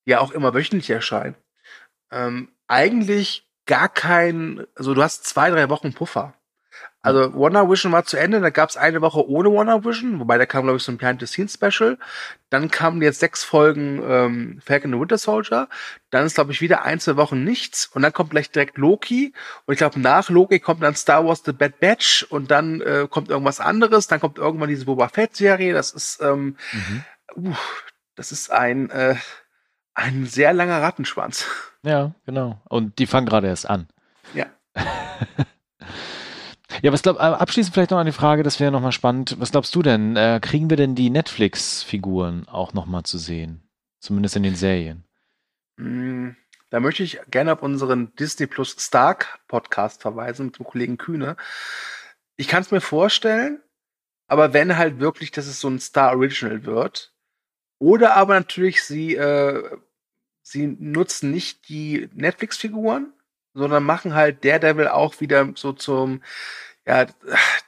[0.05, 1.37] die ja auch immer wöchentlich erscheinen,
[2.11, 6.35] ähm, eigentlich gar kein, also du hast zwei, drei Wochen Puffer.
[7.03, 10.37] Also Wonder Vision war zu Ende, da gab es eine Woche ohne Wonder Vision, wobei
[10.37, 11.97] da kam, glaube ich, so ein Behind-the-Scenes-Special.
[12.51, 15.69] Dann kamen jetzt sechs Folgen ähm, Falcon the Winter Soldier.
[16.11, 17.87] Dann ist, glaube ich, wieder ein, zwei Wochen nichts.
[17.87, 19.33] Und dann kommt gleich direkt Loki.
[19.65, 22.25] Und ich glaube, nach Loki kommt dann Star Wars The Bad Batch.
[22.25, 24.07] Und dann äh, kommt irgendwas anderes.
[24.07, 25.73] Dann kommt irgendwann diese Boba Fett-Serie.
[25.73, 27.47] Das ist, ähm, mhm.
[27.47, 27.55] uh,
[28.15, 29.15] das ist ein, äh,
[29.95, 31.47] ein sehr langer Rattenschwanz.
[31.83, 32.61] Ja, genau.
[32.69, 33.89] Und die fangen gerade erst an.
[34.35, 34.47] Ja.
[36.83, 39.37] Ja, was glaub, äh, abschließend vielleicht noch eine Frage, das wäre nochmal spannend.
[39.39, 40.16] Was glaubst du denn?
[40.16, 43.62] Äh, kriegen wir denn die Netflix-Figuren auch nochmal zu sehen?
[44.01, 45.05] Zumindest in den Serien.
[45.77, 46.31] Mm,
[46.71, 51.37] da möchte ich gerne auf unseren Disney Plus Stark Podcast verweisen mit dem Kollegen Kühne.
[52.37, 53.61] Ich kann es mir vorstellen,
[54.27, 57.12] aber wenn halt wirklich, dass es so ein Star Original wird.
[57.79, 59.79] Oder aber natürlich, sie, äh,
[60.43, 63.12] sie nutzen nicht die Netflix-Figuren,
[63.55, 66.23] sondern machen halt Daredevil auch wieder so zum
[66.87, 67.07] ja,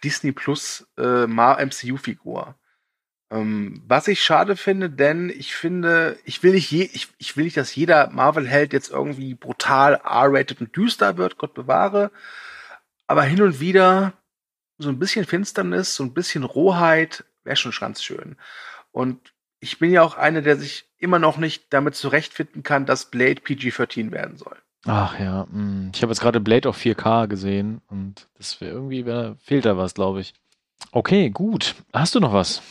[0.04, 2.54] Disney Plus äh, MCU-Figur.
[3.30, 7.44] Ähm, was ich schade finde, denn ich finde, ich will nicht, je, ich, ich will
[7.44, 12.10] nicht, dass jeder Marvel-Held jetzt irgendwie brutal R-rated und düster wird, Gott bewahre.
[13.06, 14.12] Aber hin und wieder
[14.78, 18.36] so ein bisschen Finsternis, so ein bisschen Rohheit wäre schon ganz schön.
[18.90, 23.10] Und ich bin ja auch einer, der sich immer noch nicht damit zurechtfinden kann, dass
[23.10, 24.61] Blade PG-13 werden soll.
[24.86, 25.92] Ach ja, hm.
[25.94, 29.76] ich habe jetzt gerade Blade auf 4K gesehen und das wäre irgendwie wär, fehlt da
[29.76, 30.34] was, glaube ich.
[30.90, 31.76] Okay, gut.
[31.92, 32.62] Hast du noch was?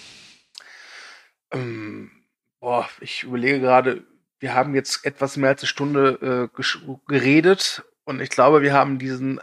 [1.51, 2.12] Ähm,
[2.59, 4.03] boah, ich überlege gerade,
[4.39, 8.99] wir haben jetzt etwas mehr als eine Stunde äh, geredet und ich glaube, wir haben
[8.99, 9.39] diesen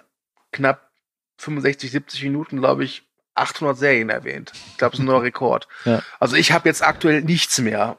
[0.53, 0.91] knapp
[1.39, 3.05] 65, 70 Minuten, glaube ich,
[3.35, 4.53] 800 Serien erwähnt.
[4.71, 5.69] Ich glaube, es ist ein neuer Rekord.
[5.85, 6.03] Ja.
[6.19, 7.97] Also ich habe jetzt aktuell nichts mehr.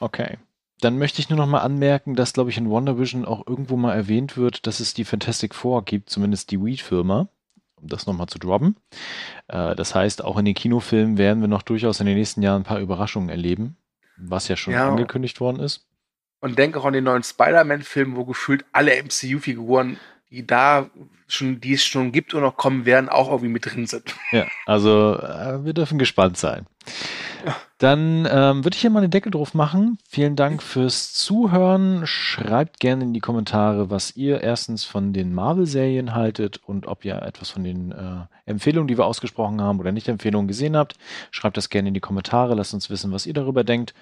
[0.00, 0.38] Okay.
[0.84, 3.74] Dann möchte ich nur noch mal anmerken, dass, glaube ich, in Wonder Vision auch irgendwo
[3.78, 7.26] mal erwähnt wird, dass es die Fantastic Four gibt, zumindest die Weed-Firma,
[7.76, 8.76] um das nochmal zu droppen.
[9.48, 12.60] Äh, das heißt, auch in den Kinofilmen werden wir noch durchaus in den nächsten Jahren
[12.60, 13.78] ein paar Überraschungen erleben,
[14.18, 14.86] was ja schon ja.
[14.86, 15.86] angekündigt worden ist.
[16.40, 19.96] Und denke auch an den neuen Spider-Man-Film, wo gefühlt alle MCU-Figuren,
[20.34, 20.90] die da
[21.26, 24.14] schon, die es schon gibt und noch kommen werden, auch irgendwie mit drin sind.
[24.32, 26.66] Ja, also äh, wir dürfen gespannt sein.
[27.78, 29.98] Dann ähm, würde ich hier mal den Deckel drauf machen.
[30.08, 32.06] Vielen Dank fürs Zuhören.
[32.06, 37.20] Schreibt gerne in die Kommentare, was ihr erstens von den Marvel-Serien haltet und ob ihr
[37.20, 40.94] etwas von den äh, Empfehlungen, die wir ausgesprochen haben oder nicht Empfehlungen gesehen habt.
[41.30, 42.54] Schreibt das gerne in die Kommentare.
[42.54, 43.92] Lasst uns wissen, was ihr darüber denkt.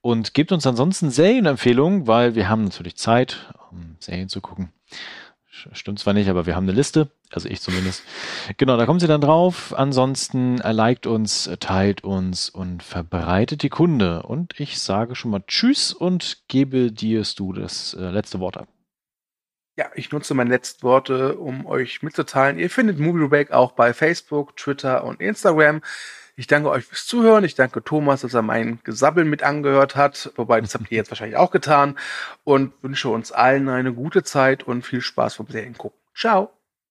[0.00, 4.70] Und gebt uns ansonsten Serienempfehlungen, weil wir haben natürlich Zeit, um Serien zu gucken.
[5.72, 7.10] Stimmt zwar nicht, aber wir haben eine Liste.
[7.32, 8.02] Also ich zumindest.
[8.56, 9.74] Genau, da kommen Sie dann drauf.
[9.76, 14.22] Ansonsten äh, liked uns, teilt uns und verbreitet die Kunde.
[14.22, 18.68] Und ich sage schon mal Tschüss und gebe dir du das äh, letzte Wort ab.
[19.76, 22.58] Ja, ich nutze meine letzten Worte, um euch mitzuteilen.
[22.58, 25.82] Ihr findet Movie Break auch bei Facebook, Twitter und Instagram.
[26.38, 27.42] Ich danke euch fürs Zuhören.
[27.42, 30.30] Ich danke Thomas, dass er mein Gesabbeln mit angehört hat.
[30.36, 31.98] Wobei, das habt ihr jetzt wahrscheinlich auch getan.
[32.44, 35.98] Und wünsche uns allen eine gute Zeit und viel Spaß vom Serien gucken.
[36.14, 36.52] Ciao.